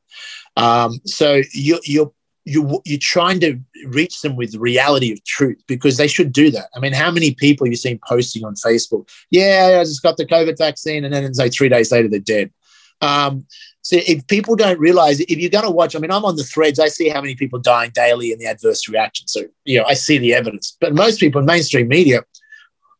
[0.56, 2.12] Um, so you, you're
[2.44, 3.58] you you're trying to
[3.88, 6.68] reach them with reality of truth because they should do that.
[6.74, 9.08] I mean, how many people you've seen posting on Facebook?
[9.30, 12.20] Yeah, I just got the COVID vaccine, and then it's like three days later they're
[12.20, 12.52] dead.
[13.00, 13.46] Um,
[13.86, 16.42] so if people don't realize, if you're going to watch, I mean, I'm on the
[16.42, 19.28] threads, I see how many people dying daily in the adverse reaction.
[19.28, 20.76] So, you know, I see the evidence.
[20.80, 22.24] But most people in mainstream media,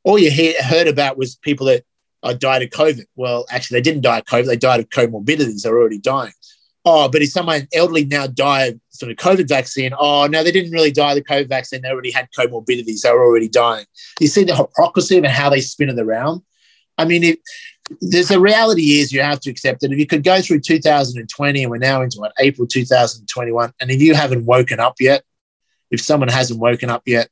[0.05, 1.83] all you hear, heard about was people that
[2.23, 3.05] uh, died of COVID.
[3.17, 4.47] Well, actually, they didn't die of COVID.
[4.47, 5.63] They died of comorbidities.
[5.63, 6.35] They're already dying.
[6.85, 10.71] Oh, but if someone elderly now died from the COVID vaccine, oh, no, they didn't
[10.71, 11.83] really die of the COVID vaccine.
[11.83, 13.01] They already had comorbidities.
[13.01, 13.87] They were already dying.
[14.21, 16.43] You see the hypocrisy and how they spin it around?
[16.97, 17.41] I mean, it,
[18.01, 21.63] there's a reality is you have to accept that If you could go through 2020
[21.63, 25.23] and we're now into what, April 2021, and if you haven't woken up yet,
[25.91, 27.29] if someone hasn't woken up yet,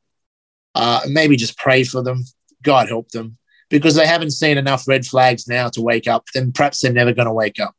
[0.75, 2.25] uh, maybe just pray for them.
[2.63, 3.37] God help them
[3.69, 6.25] because they haven't seen enough red flags now to wake up.
[6.33, 7.75] Then perhaps they're never going to wake up,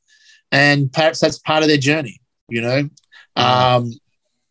[0.52, 2.22] and perhaps that's part of their journey.
[2.50, 2.90] You know,
[3.38, 3.42] mm.
[3.42, 3.92] um,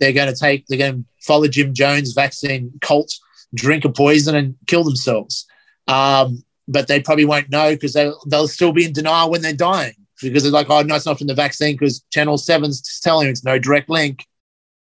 [0.01, 3.13] they're going to take, they're going to follow Jim Jones vaccine cult,
[3.55, 5.47] drink a poison, and kill themselves.
[5.87, 9.53] Um, but they probably won't know because they'll, they'll still be in denial when they're
[9.53, 13.27] dying because they're like, oh, no, it's not from the vaccine because Channel 7's telling
[13.27, 14.27] you it's no direct link.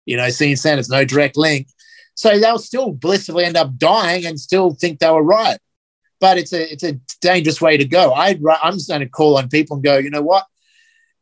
[0.06, 1.68] You know, seeing it's no direct link.
[2.14, 5.58] So they'll still blissfully end up dying and still think they were right.
[6.20, 8.12] But it's a it's a dangerous way to go.
[8.12, 10.44] i I'm just going to call on people and go, you know what?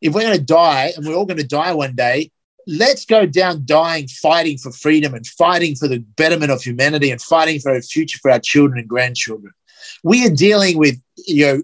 [0.00, 2.30] If we're going to die and we're all going to die one day,
[2.66, 7.22] let's go down dying, fighting for freedom and fighting for the betterment of humanity and
[7.22, 9.52] fighting for a future for our children and grandchildren
[10.02, 11.62] we are dealing with you know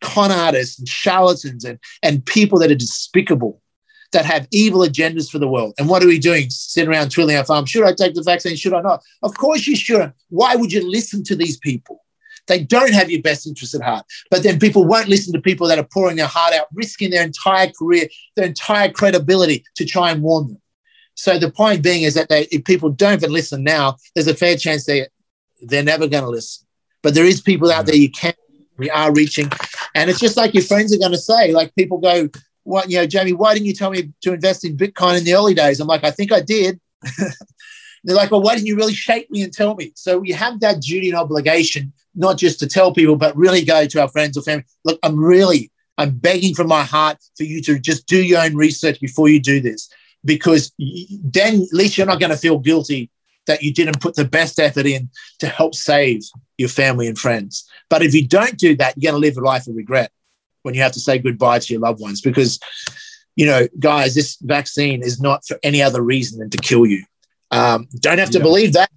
[0.00, 3.60] con artists and charlatans and, and people that are despicable
[4.12, 5.74] that have evil agendas for the world.
[5.78, 6.48] And what are we doing?
[6.48, 7.70] Sitting around twiddling our thumbs.
[7.70, 8.56] Should I take the vaccine?
[8.56, 9.02] Should I not?
[9.22, 10.14] Of course you shouldn't.
[10.30, 12.02] Why would you listen to these people?
[12.46, 14.06] They don't have your best interest at heart.
[14.30, 17.22] But then people won't listen to people that are pouring their heart out, risking their
[17.22, 20.62] entire career, their entire credibility to try and warn them.
[21.14, 24.34] So the point being is that they, if people don't even listen now, there's a
[24.34, 25.08] fair chance they
[25.60, 26.67] they're never going to listen.
[27.02, 28.34] But there is people out there you can
[28.78, 29.50] we are reaching,
[29.94, 31.52] and it's just like your friends are going to say.
[31.52, 32.28] Like people go,
[32.62, 33.32] "What you know, Jamie?
[33.32, 36.04] Why didn't you tell me to invest in Bitcoin in the early days?" I'm like,
[36.04, 36.80] "I think I did."
[38.04, 40.60] They're like, "Well, why didn't you really shake me and tell me?" So we have
[40.60, 44.38] that duty and obligation, not just to tell people, but really go to our friends
[44.38, 44.64] or family.
[44.84, 48.54] Look, I'm really, I'm begging from my heart for you to just do your own
[48.54, 49.90] research before you do this,
[50.24, 53.10] because then at least you're not going to feel guilty
[53.48, 56.22] that you didn't put the best effort in to help save
[56.56, 57.68] your family and friends.
[57.90, 60.12] But if you don't do that, you're going to live a life of regret
[60.62, 62.60] when you have to say goodbye to your loved ones because,
[63.36, 67.04] you know, guys, this vaccine is not for any other reason than to kill you.
[67.50, 68.44] Um, don't have to yeah.
[68.44, 68.90] believe that,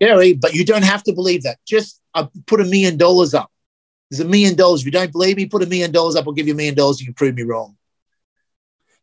[0.00, 1.58] Gary, but you don't have to believe that.
[1.66, 3.50] Just uh, put a million dollars up.
[4.10, 4.80] There's a million dollars.
[4.80, 6.26] If you don't believe me, put a million dollars up.
[6.26, 7.00] I'll give you a million dollars.
[7.00, 7.76] You can prove me wrong.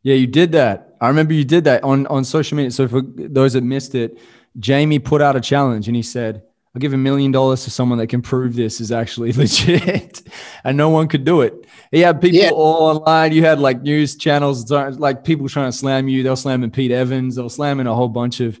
[0.02, 0.96] Yeah, you did that.
[1.00, 2.70] I remember you did that on, on social media.
[2.70, 4.18] So for those that missed it,
[4.58, 6.42] Jamie put out a challenge and he said,
[6.74, 10.22] I'll give a million dollars to someone that can prove this is actually legit.
[10.62, 11.66] and no one could do it.
[11.90, 12.50] He had people yeah.
[12.50, 13.32] all online.
[13.32, 16.22] You had like news channels, like people trying to slam you.
[16.22, 17.36] They'll slamming Pete Evans.
[17.36, 18.60] They'll slamming a whole bunch of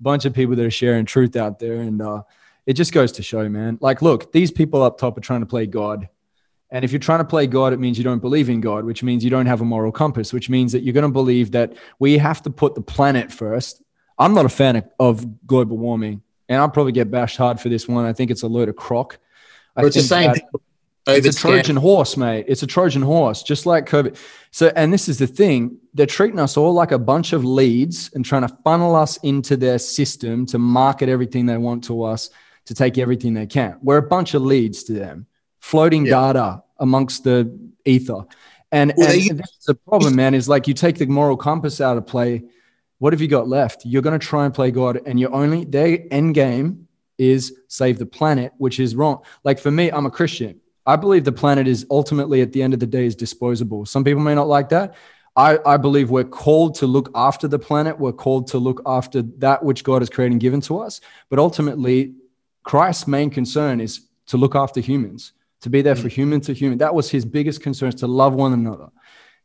[0.00, 1.76] bunch of people that are sharing truth out there.
[1.76, 2.22] And uh,
[2.66, 3.78] it just goes to show, man.
[3.80, 6.08] Like, look, these people up top are trying to play God.
[6.70, 9.02] And if you're trying to play God, it means you don't believe in God, which
[9.02, 11.74] means you don't have a moral compass, which means that you're going to believe that
[11.98, 13.82] we have to put the planet first.
[14.18, 17.88] I'm not a fan of global warming, and I'll probably get bashed hard for this
[17.88, 18.04] one.
[18.04, 19.18] I think it's a load of crock.
[19.76, 20.34] It's the same.
[21.04, 22.44] It's a Trojan horse, mate.
[22.46, 24.16] It's a Trojan horse, just like COVID.
[24.52, 28.10] So, and this is the thing they're treating us all like a bunch of leads
[28.14, 32.30] and trying to funnel us into their system to market everything they want to us,
[32.66, 33.78] to take everything they can.
[33.82, 35.26] We're a bunch of leads to them,
[35.58, 36.32] floating yeah.
[36.32, 37.52] data amongst the
[37.84, 38.24] ether.
[38.70, 41.96] And, well, and that's the problem, man, is like you take the moral compass out
[41.96, 42.44] of play.
[43.02, 43.84] What have you got left?
[43.84, 46.86] You're going to try and play God, and you're only, their end game
[47.18, 49.24] is save the planet, which is wrong.
[49.42, 50.60] Like for me, I'm a Christian.
[50.86, 53.86] I believe the planet is ultimately at the end of the day is disposable.
[53.86, 54.94] Some people may not like that.
[55.34, 57.98] I, I believe we're called to look after the planet.
[57.98, 61.00] We're called to look after that which God has created and given to us.
[61.28, 62.14] But ultimately,
[62.62, 65.32] Christ's main concern is to look after humans,
[65.62, 66.12] to be there for mm.
[66.12, 66.78] human to human.
[66.78, 68.90] That was his biggest concern, is to love one another.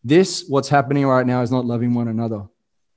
[0.03, 2.43] This, what's happening right now, is not loving one another.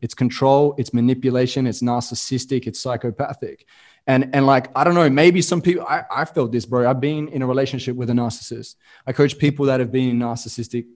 [0.01, 3.67] It's control, it's manipulation, it's narcissistic, it's psychopathic.
[4.07, 6.89] And, and like, I don't know, maybe some people, I, I felt this, bro.
[6.89, 8.77] I've been in a relationship with a narcissist.
[9.07, 10.87] I coach people that have been in narcissistic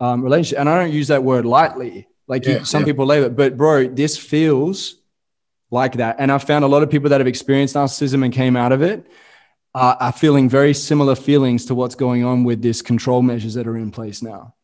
[0.00, 0.58] um, relationship.
[0.58, 2.08] And I don't use that word lightly.
[2.26, 2.86] Like yeah, you, some yeah.
[2.86, 4.96] people label it, but bro, this feels
[5.70, 6.16] like that.
[6.18, 8.82] And I found a lot of people that have experienced narcissism and came out of
[8.82, 9.06] it
[9.74, 13.66] uh, are feeling very similar feelings to what's going on with this control measures that
[13.66, 14.54] are in place now.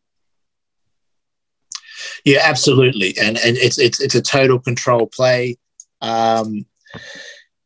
[2.25, 5.59] Yeah, absolutely, and and it's it's it's a total control play.
[6.01, 6.67] Um,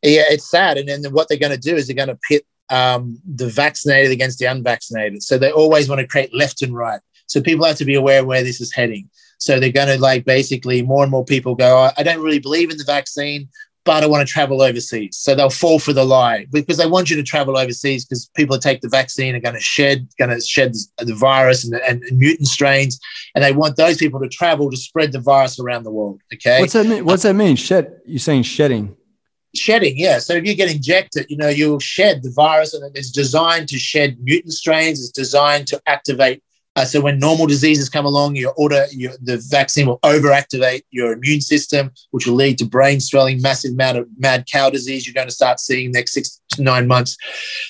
[0.03, 2.45] yeah, it's sad, and then what they're going to do is they're going to pit
[2.71, 5.23] um, the vaccinated against the unvaccinated.
[5.23, 7.01] So they always want to create left and right.
[7.27, 9.11] So people have to be aware where this is heading.
[9.39, 12.39] So they're going to like basically more and more people go, oh, I don't really
[12.39, 13.49] believe in the vaccine,
[13.85, 15.17] but I want to travel overseas.
[15.17, 18.57] So they'll fall for the lie because they want you to travel overseas because people
[18.57, 22.03] that take the vaccine are going to shed, going to shed the virus and, and,
[22.05, 23.01] and, mutant strains,
[23.35, 26.21] and they want those people to travel to spread the virus around the world.
[26.35, 26.61] Okay.
[26.61, 27.05] What's that mean?
[27.05, 27.57] What's that mean?
[27.57, 28.01] Shed?
[28.05, 28.97] You're saying shedding?
[29.55, 30.19] Shedding, yeah.
[30.19, 33.79] So if you get injected, you know you'll shed the virus, and it's designed to
[33.79, 35.01] shed mutant strains.
[35.01, 36.43] It's designed to activate
[36.81, 41.13] uh, so when normal diseases come along, your order, your, the vaccine will overactivate your
[41.13, 45.07] immune system, which will lead to brain swelling, massive amount of mad cow disease.
[45.07, 47.17] You're going to start seeing next six nine months.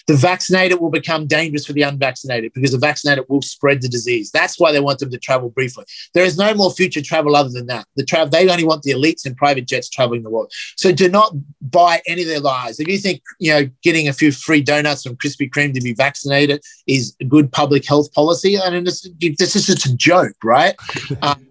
[0.06, 4.30] The vaccinated will become dangerous for the unvaccinated because the vaccinated will spread the disease.
[4.30, 5.84] That's why they want them to travel briefly.
[6.14, 7.86] There is no more future travel other than that.
[7.96, 10.52] The travel they only want the elites and private jets traveling the world.
[10.76, 12.80] So do not buy any of their lies.
[12.80, 15.94] If you think you know getting a few free donuts from Krispy Kreme to be
[15.94, 20.74] vaccinated is good public health policy, I mean this, this is just a joke, right?
[21.22, 21.46] um,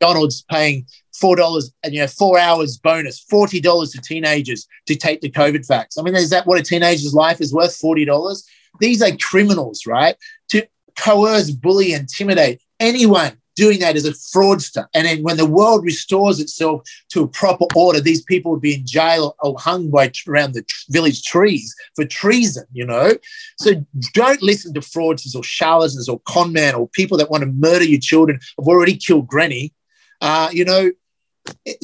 [0.00, 0.86] McDonald's paying
[1.20, 5.30] four dollars and you know four hours bonus, forty dollars to teenagers to take the
[5.30, 5.98] COVID vax.
[5.98, 7.76] I mean, is that what a teenager's life is worth?
[7.76, 8.46] Forty dollars.
[8.80, 10.16] These are criminals, right?
[10.50, 10.66] To
[10.96, 14.86] coerce, bully, intimidate anyone doing that is a fraudster.
[14.94, 18.76] And then when the world restores itself to a proper order, these people would be
[18.76, 23.14] in jail or hung by around the village trees for treason, you know?
[23.58, 27.50] So don't listen to fraudsters or charlatans or con men or people that want to
[27.50, 29.74] murder your children I've already killed granny.
[30.20, 30.92] Uh, you know,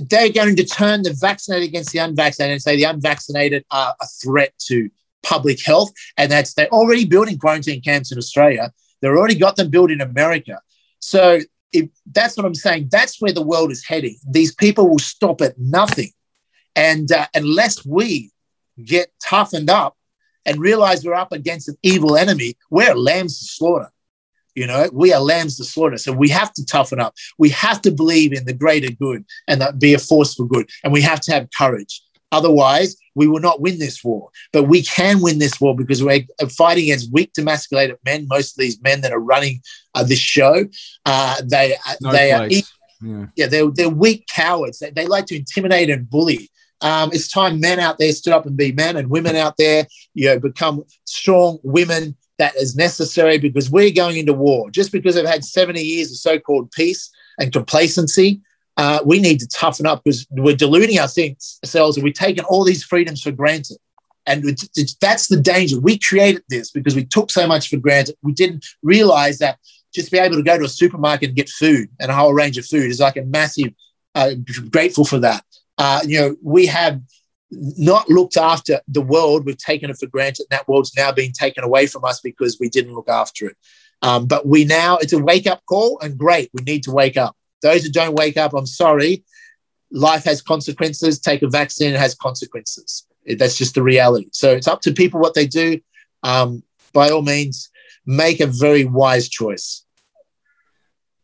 [0.09, 4.07] they're going to turn the vaccinated against the unvaccinated and say the unvaccinated are a
[4.23, 4.91] threat to
[5.23, 5.93] public health.
[6.17, 8.73] And that's they're already building quarantine camps in Australia.
[9.01, 10.61] They've already got them built in America.
[11.01, 11.41] So
[11.75, 12.89] if that's what I'm saying.
[12.91, 14.17] That's where the world is heading.
[14.31, 16.13] These people will stop at nothing,
[16.75, 18.31] and uh, unless we
[18.83, 19.97] get toughened up
[20.47, 23.91] and realize we're up against an evil enemy, we're lambs to slaughter.
[24.55, 25.99] You know, we are lambs to slaughter.
[25.99, 27.15] So we have to toughen up.
[27.39, 30.69] We have to believe in the greater good and that be a force for good.
[30.83, 32.03] And we have to have courage.
[32.35, 34.29] Otherwise, we will not win this war.
[34.53, 38.27] But we can win this war because we're fighting against weak, demasculated men.
[38.29, 39.63] Most of these men that are running
[39.95, 40.65] uh, this show,
[41.07, 43.27] uh, they no they are yeah.
[43.37, 43.47] yeah.
[43.47, 44.81] they're they're weak cowards.
[44.81, 46.51] They, they like to intimidate and bully.
[46.81, 49.87] Um, it's time men out there stood up and be men, and women out there,
[50.13, 52.17] you know, become strong women.
[52.39, 54.71] That is necessary because we're going into war.
[54.71, 58.41] Just because they've had 70 years of so-called peace and complacency,
[58.77, 62.83] uh, we need to toughen up because we're deluding ourselves and we're taking all these
[62.83, 63.77] freedoms for granted.
[64.27, 64.43] And
[65.01, 65.79] that's the danger.
[65.79, 68.17] We created this because we took so much for granted.
[68.23, 69.59] We didn't realize that
[69.95, 72.59] just be able to go to a supermarket and get food and a whole range
[72.59, 73.73] of food is like a massive,
[74.15, 74.33] uh,
[74.71, 75.45] grateful for that.
[75.79, 77.01] Uh, you know, we have
[77.57, 79.45] not looked after the world.
[79.45, 80.47] We've taken it for granted.
[80.51, 83.57] And that world's now being taken away from us because we didn't look after it.
[84.03, 86.51] Um, but we now, it's a wake up call and great.
[86.53, 87.37] We need to wake up.
[87.63, 89.25] Those who don't wake up, I'm sorry.
[89.91, 91.19] Life has consequences.
[91.19, 93.07] Take a vaccine, it has consequences.
[93.39, 94.29] That's just the reality.
[94.33, 95.81] So it's up to people what they do.
[96.23, 97.71] Um, by all means,
[98.05, 99.85] make a very wise choice.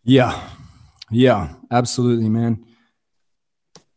[0.05, 0.49] Yeah.
[1.11, 2.64] Yeah, absolutely, man.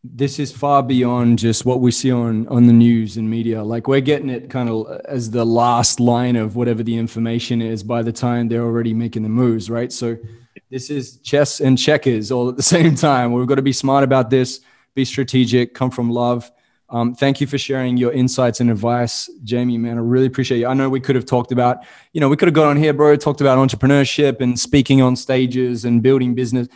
[0.03, 3.63] This is far beyond just what we see on on the news and media.
[3.63, 7.83] Like we're getting it kind of as the last line of whatever the information is
[7.83, 9.93] by the time they're already making the moves, right?
[9.93, 10.17] So
[10.69, 13.31] this is chess and checkers all at the same time.
[13.31, 14.59] We've got to be smart about this,
[14.93, 16.51] be strategic, come from love.
[16.89, 19.77] Um, thank you for sharing your insights and advice, Jamie.
[19.77, 20.67] Man, I really appreciate you.
[20.67, 22.93] I know we could have talked about, you know, we could have gone on here,
[22.93, 26.67] bro, talked about entrepreneurship and speaking on stages and building business.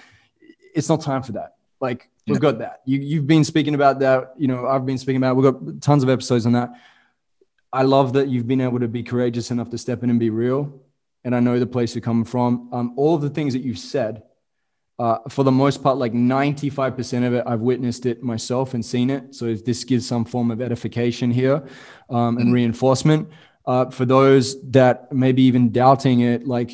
[0.74, 1.56] It's not time for that.
[1.80, 2.82] Like we've got that.
[2.86, 4.34] You, you've been speaking about that.
[4.38, 5.36] You know, I've been speaking about.
[5.36, 6.72] We've got tons of episodes on that.
[7.72, 10.30] I love that you've been able to be courageous enough to step in and be
[10.30, 10.82] real.
[11.24, 12.70] And I know the place you're coming from.
[12.72, 14.24] Um, all of the things that you've said
[15.00, 19.10] uh, for the most part, like 95% of it, I've witnessed it myself and seen
[19.10, 19.36] it.
[19.36, 21.68] So if this gives some form of edification here
[22.10, 22.54] um, and mm-hmm.
[22.54, 23.30] reinforcement.
[23.66, 26.72] Uh, for those that maybe even doubting it, like,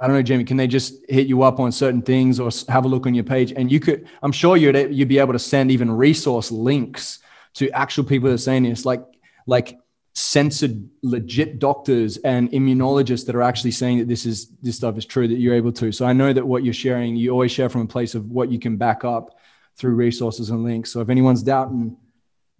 [0.00, 2.84] I don't know, Jamie, can they just hit you up on certain things or have
[2.84, 3.52] a look on your page?
[3.52, 7.20] And you could, I'm sure you'd, you'd be able to send even resource links
[7.54, 9.04] to actual people that are saying this, like,
[9.46, 9.78] like
[10.14, 15.04] censored legit doctors and immunologists that are actually saying that this is this stuff is
[15.04, 15.90] true that you're able to.
[15.90, 18.48] So i know that what you're sharing you always share from a place of what
[18.48, 19.36] you can back up
[19.76, 20.92] through resources and links.
[20.92, 21.96] So if anyone's doubting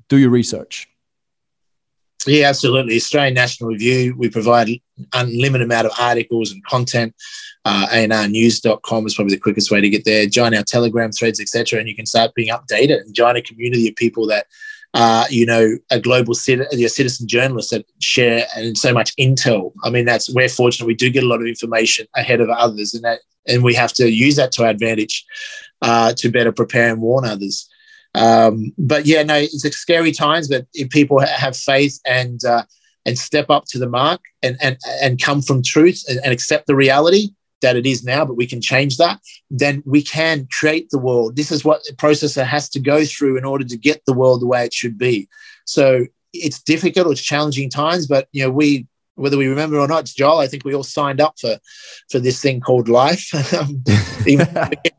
[0.08, 0.88] do your research
[2.26, 4.68] yeah absolutely australian national review we provide
[5.14, 7.14] unlimited amount of articles and content
[7.66, 11.78] uh, anrnews.com is probably the quickest way to get there join our telegram threads etc
[11.78, 14.46] and you can start being updated and join a community of people that
[14.94, 19.72] uh, you know, a global citizen, citizen journalists that share and so much intel.
[19.82, 20.86] I mean, that's we're fortunate.
[20.86, 23.92] We do get a lot of information ahead of others, and that and we have
[23.94, 25.24] to use that to our advantage
[25.82, 27.68] uh, to better prepare and warn others.
[28.14, 30.48] Um, but yeah, no, it's scary times.
[30.48, 32.64] But if people have faith and uh,
[33.06, 36.66] and step up to the mark and and and come from truth and, and accept
[36.66, 37.30] the reality,
[37.64, 41.34] that it is now, but we can change that, then we can create the world.
[41.34, 44.42] This is what the processor has to go through in order to get the world
[44.42, 45.28] the way it should be.
[45.64, 48.86] So it's difficult, it's challenging times, but you know, we
[49.16, 51.58] whether we remember or not, Joel, I think we all signed up for
[52.10, 53.30] for this thing called life.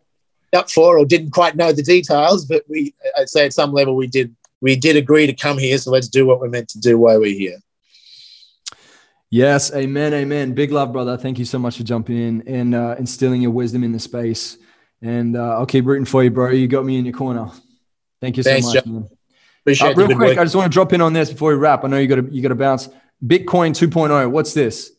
[0.56, 3.95] up for or didn't quite know the details, but we I'd say at some level
[3.95, 5.78] we did we did agree to come here.
[5.78, 7.60] So let's do what we're meant to do while we're here.
[9.30, 10.53] Yes, amen, amen.
[10.53, 11.18] Big love, brother.
[11.18, 14.58] Thank you so much for jumping in and uh, instilling your wisdom in the space.
[15.01, 16.51] And uh, I'll keep rooting for you, bro.
[16.51, 17.51] You got me in your corner.
[18.22, 18.86] Thank you so Thanks, much.
[18.86, 19.10] Man.
[19.62, 21.84] Appreciate uh, Real quick, I just want to drop in on this before we wrap.
[21.84, 22.88] I know you got to you got to bounce.
[23.26, 24.30] Bitcoin 2.0.
[24.30, 24.91] What's this?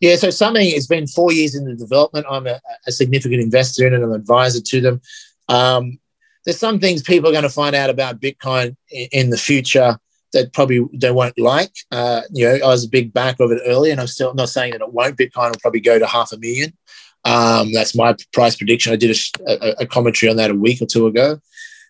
[0.00, 2.26] Yeah, so something it's been four years in the development.
[2.30, 4.02] I'm a, a significant investor in it.
[4.02, 5.00] I'm an advisor to them.
[5.48, 5.98] Um,
[6.44, 9.98] there's some things people are going to find out about Bitcoin in, in the future
[10.32, 11.72] that probably they won't like.
[11.90, 14.48] Uh, you know, I was a big back of it early, and I'm still not
[14.48, 15.16] saying that it won't.
[15.16, 16.72] Bitcoin will probably go to half a million.
[17.24, 18.92] Um, that's my price prediction.
[18.92, 19.16] I did
[19.48, 21.40] a, a, commentary on that a week or two ago.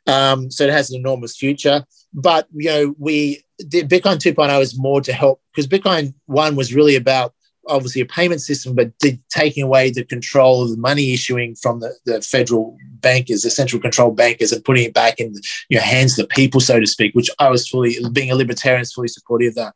[0.06, 1.84] Um, so it has an enormous future.
[2.14, 6.96] But you know, we Bitcoin 2.0 is more to help because Bitcoin one was really
[6.96, 7.34] about
[7.68, 8.92] obviously a payment system, but
[9.28, 13.80] taking away the control of the money issuing from the, the federal bankers, the central
[13.80, 15.34] control bankers, and putting it back in
[15.68, 18.82] your hands of the people, so to speak, which I was fully, being a libertarian,
[18.82, 19.74] is fully supportive of that.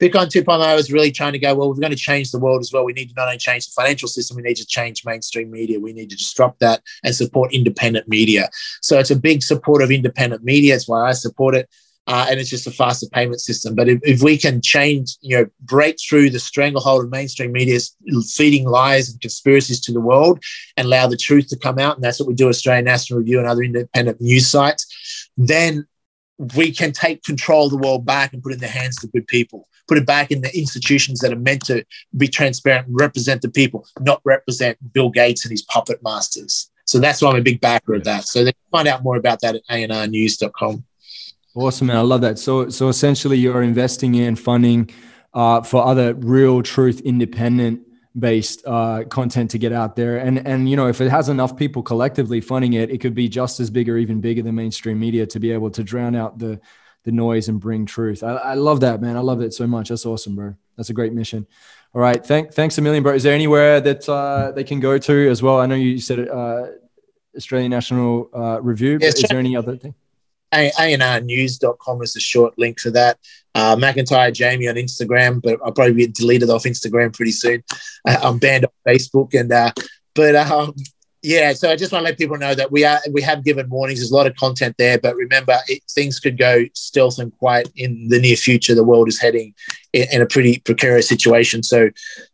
[0.00, 2.72] Bitcoin 2.0 is really trying to go, well, we're going to change the world as
[2.72, 2.84] well.
[2.84, 5.80] We need to not only change the financial system, we need to change mainstream media.
[5.80, 8.48] We need to disrupt that and support independent media.
[8.80, 10.74] So it's a big support of independent media.
[10.74, 11.68] That's why I support it
[12.06, 13.74] uh, and it's just a faster payment system.
[13.74, 17.78] But if, if, we can change, you know, break through the stranglehold of mainstream media
[18.34, 20.42] feeding lies and conspiracies to the world
[20.76, 23.38] and allow the truth to come out, and that's what we do Australian National Review
[23.38, 25.86] and other independent news sites, then
[26.56, 29.12] we can take control of the world back and put it in the hands of
[29.12, 29.68] good people.
[29.86, 31.84] Put it back in the institutions that are meant to
[32.16, 36.70] be transparent and represent the people, not represent Bill Gates and his puppet masters.
[36.84, 38.24] So that's why I'm a big backer of that.
[38.24, 40.84] So they find out more about that at anrnews.com.
[41.54, 41.96] Awesome, man.
[41.96, 42.38] I love that.
[42.38, 44.90] So, so essentially, you're investing in funding
[45.34, 47.82] uh, for other real truth independent
[48.18, 50.18] based uh, content to get out there.
[50.18, 53.28] And and you know, if it has enough people collectively funding it, it could be
[53.28, 56.38] just as big or even bigger than mainstream media to be able to drown out
[56.38, 56.60] the
[57.04, 58.22] the noise and bring truth.
[58.22, 59.16] I, I love that, man.
[59.16, 59.88] I love it so much.
[59.88, 60.54] That's awesome, bro.
[60.76, 61.46] That's a great mission.
[61.94, 63.14] All right, thank thanks a million, bro.
[63.14, 65.60] Is there anywhere that uh, they can go to as well?
[65.60, 66.66] I know you said uh,
[67.36, 68.98] Australian National uh, Review.
[68.98, 69.94] But is there any other thing?
[70.52, 73.18] anrnews.com is the short link for that.
[73.54, 77.62] Uh, McIntyre Jamie on Instagram, but I'll probably be deleted off Instagram pretty soon.
[78.06, 79.72] Uh, I'm banned on Facebook, and uh,
[80.14, 80.74] but um,
[81.22, 83.70] yeah, so I just want to let people know that we are we have given
[83.70, 84.00] warnings.
[84.00, 87.70] There's a lot of content there, but remember, it, things could go stealth and quiet
[87.76, 88.74] in the near future.
[88.74, 89.54] The world is heading
[89.92, 91.62] in, in a pretty precarious situation.
[91.62, 91.90] So,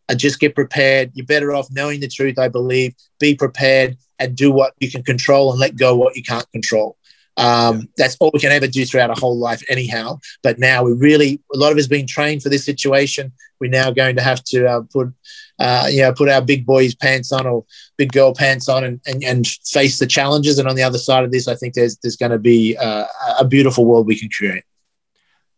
[0.09, 1.11] uh, just get prepared.
[1.13, 2.39] You're better off knowing the truth.
[2.39, 2.95] I believe.
[3.19, 6.97] Be prepared and do what you can control and let go what you can't control.
[7.37, 10.19] Um, that's all we can ever do throughout our whole life, anyhow.
[10.43, 13.31] But now we really, a lot of us been trained for this situation.
[13.59, 15.13] We're now going to have to uh, put
[15.59, 17.65] uh, you know, put our big boys pants on or
[17.97, 20.57] big girl pants on and, and, and face the challenges.
[20.57, 23.05] And on the other side of this, I think there's, there's going to be uh,
[23.37, 24.63] a beautiful world we can create.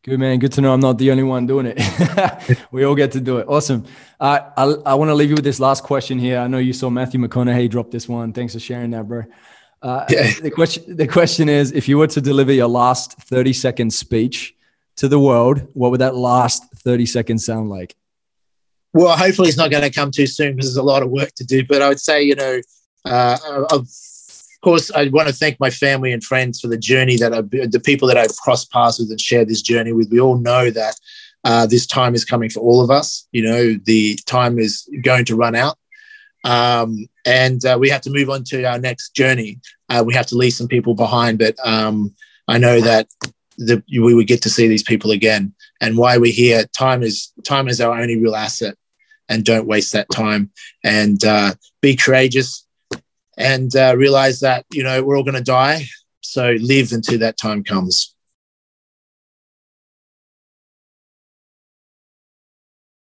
[0.03, 0.39] Good man.
[0.39, 2.57] Good to know I'm not the only one doing it.
[2.71, 3.45] we all get to do it.
[3.47, 3.85] Awesome.
[4.19, 6.39] Uh, I, I want to leave you with this last question here.
[6.39, 8.33] I know you saw Matthew McConaughey drop this one.
[8.33, 9.23] Thanks for sharing that, bro.
[9.81, 10.31] Uh, yeah.
[10.41, 14.53] the question the question is if you were to deliver your last 30 second speech
[14.95, 17.95] to the world what would that last 30 seconds sound like
[18.93, 21.31] well, hopefully it's not going to come too soon because there's a lot of work
[21.35, 21.65] to do.
[21.65, 22.59] But I would say, you know,
[23.05, 23.37] uh,
[23.71, 23.87] of
[24.61, 27.81] course, I want to thank my family and friends for the journey that I've, the
[27.83, 30.11] people that I've crossed paths with and shared this journey with.
[30.11, 30.99] We all know that
[31.43, 33.27] uh, this time is coming for all of us.
[33.31, 35.77] You know, the time is going to run out.
[36.43, 39.59] Um, and uh, we have to move on to our next journey.
[39.89, 42.13] Uh, we have to leave some people behind, but um,
[42.47, 43.07] I know that
[43.57, 45.53] the, we would get to see these people again.
[45.81, 48.75] And why we're here, time is time is our only real asset
[49.29, 50.51] and don't waste that time
[50.83, 52.65] and uh, be courageous
[53.37, 55.83] and uh, realize that you know we're all going to die
[56.21, 58.13] so live until that time comes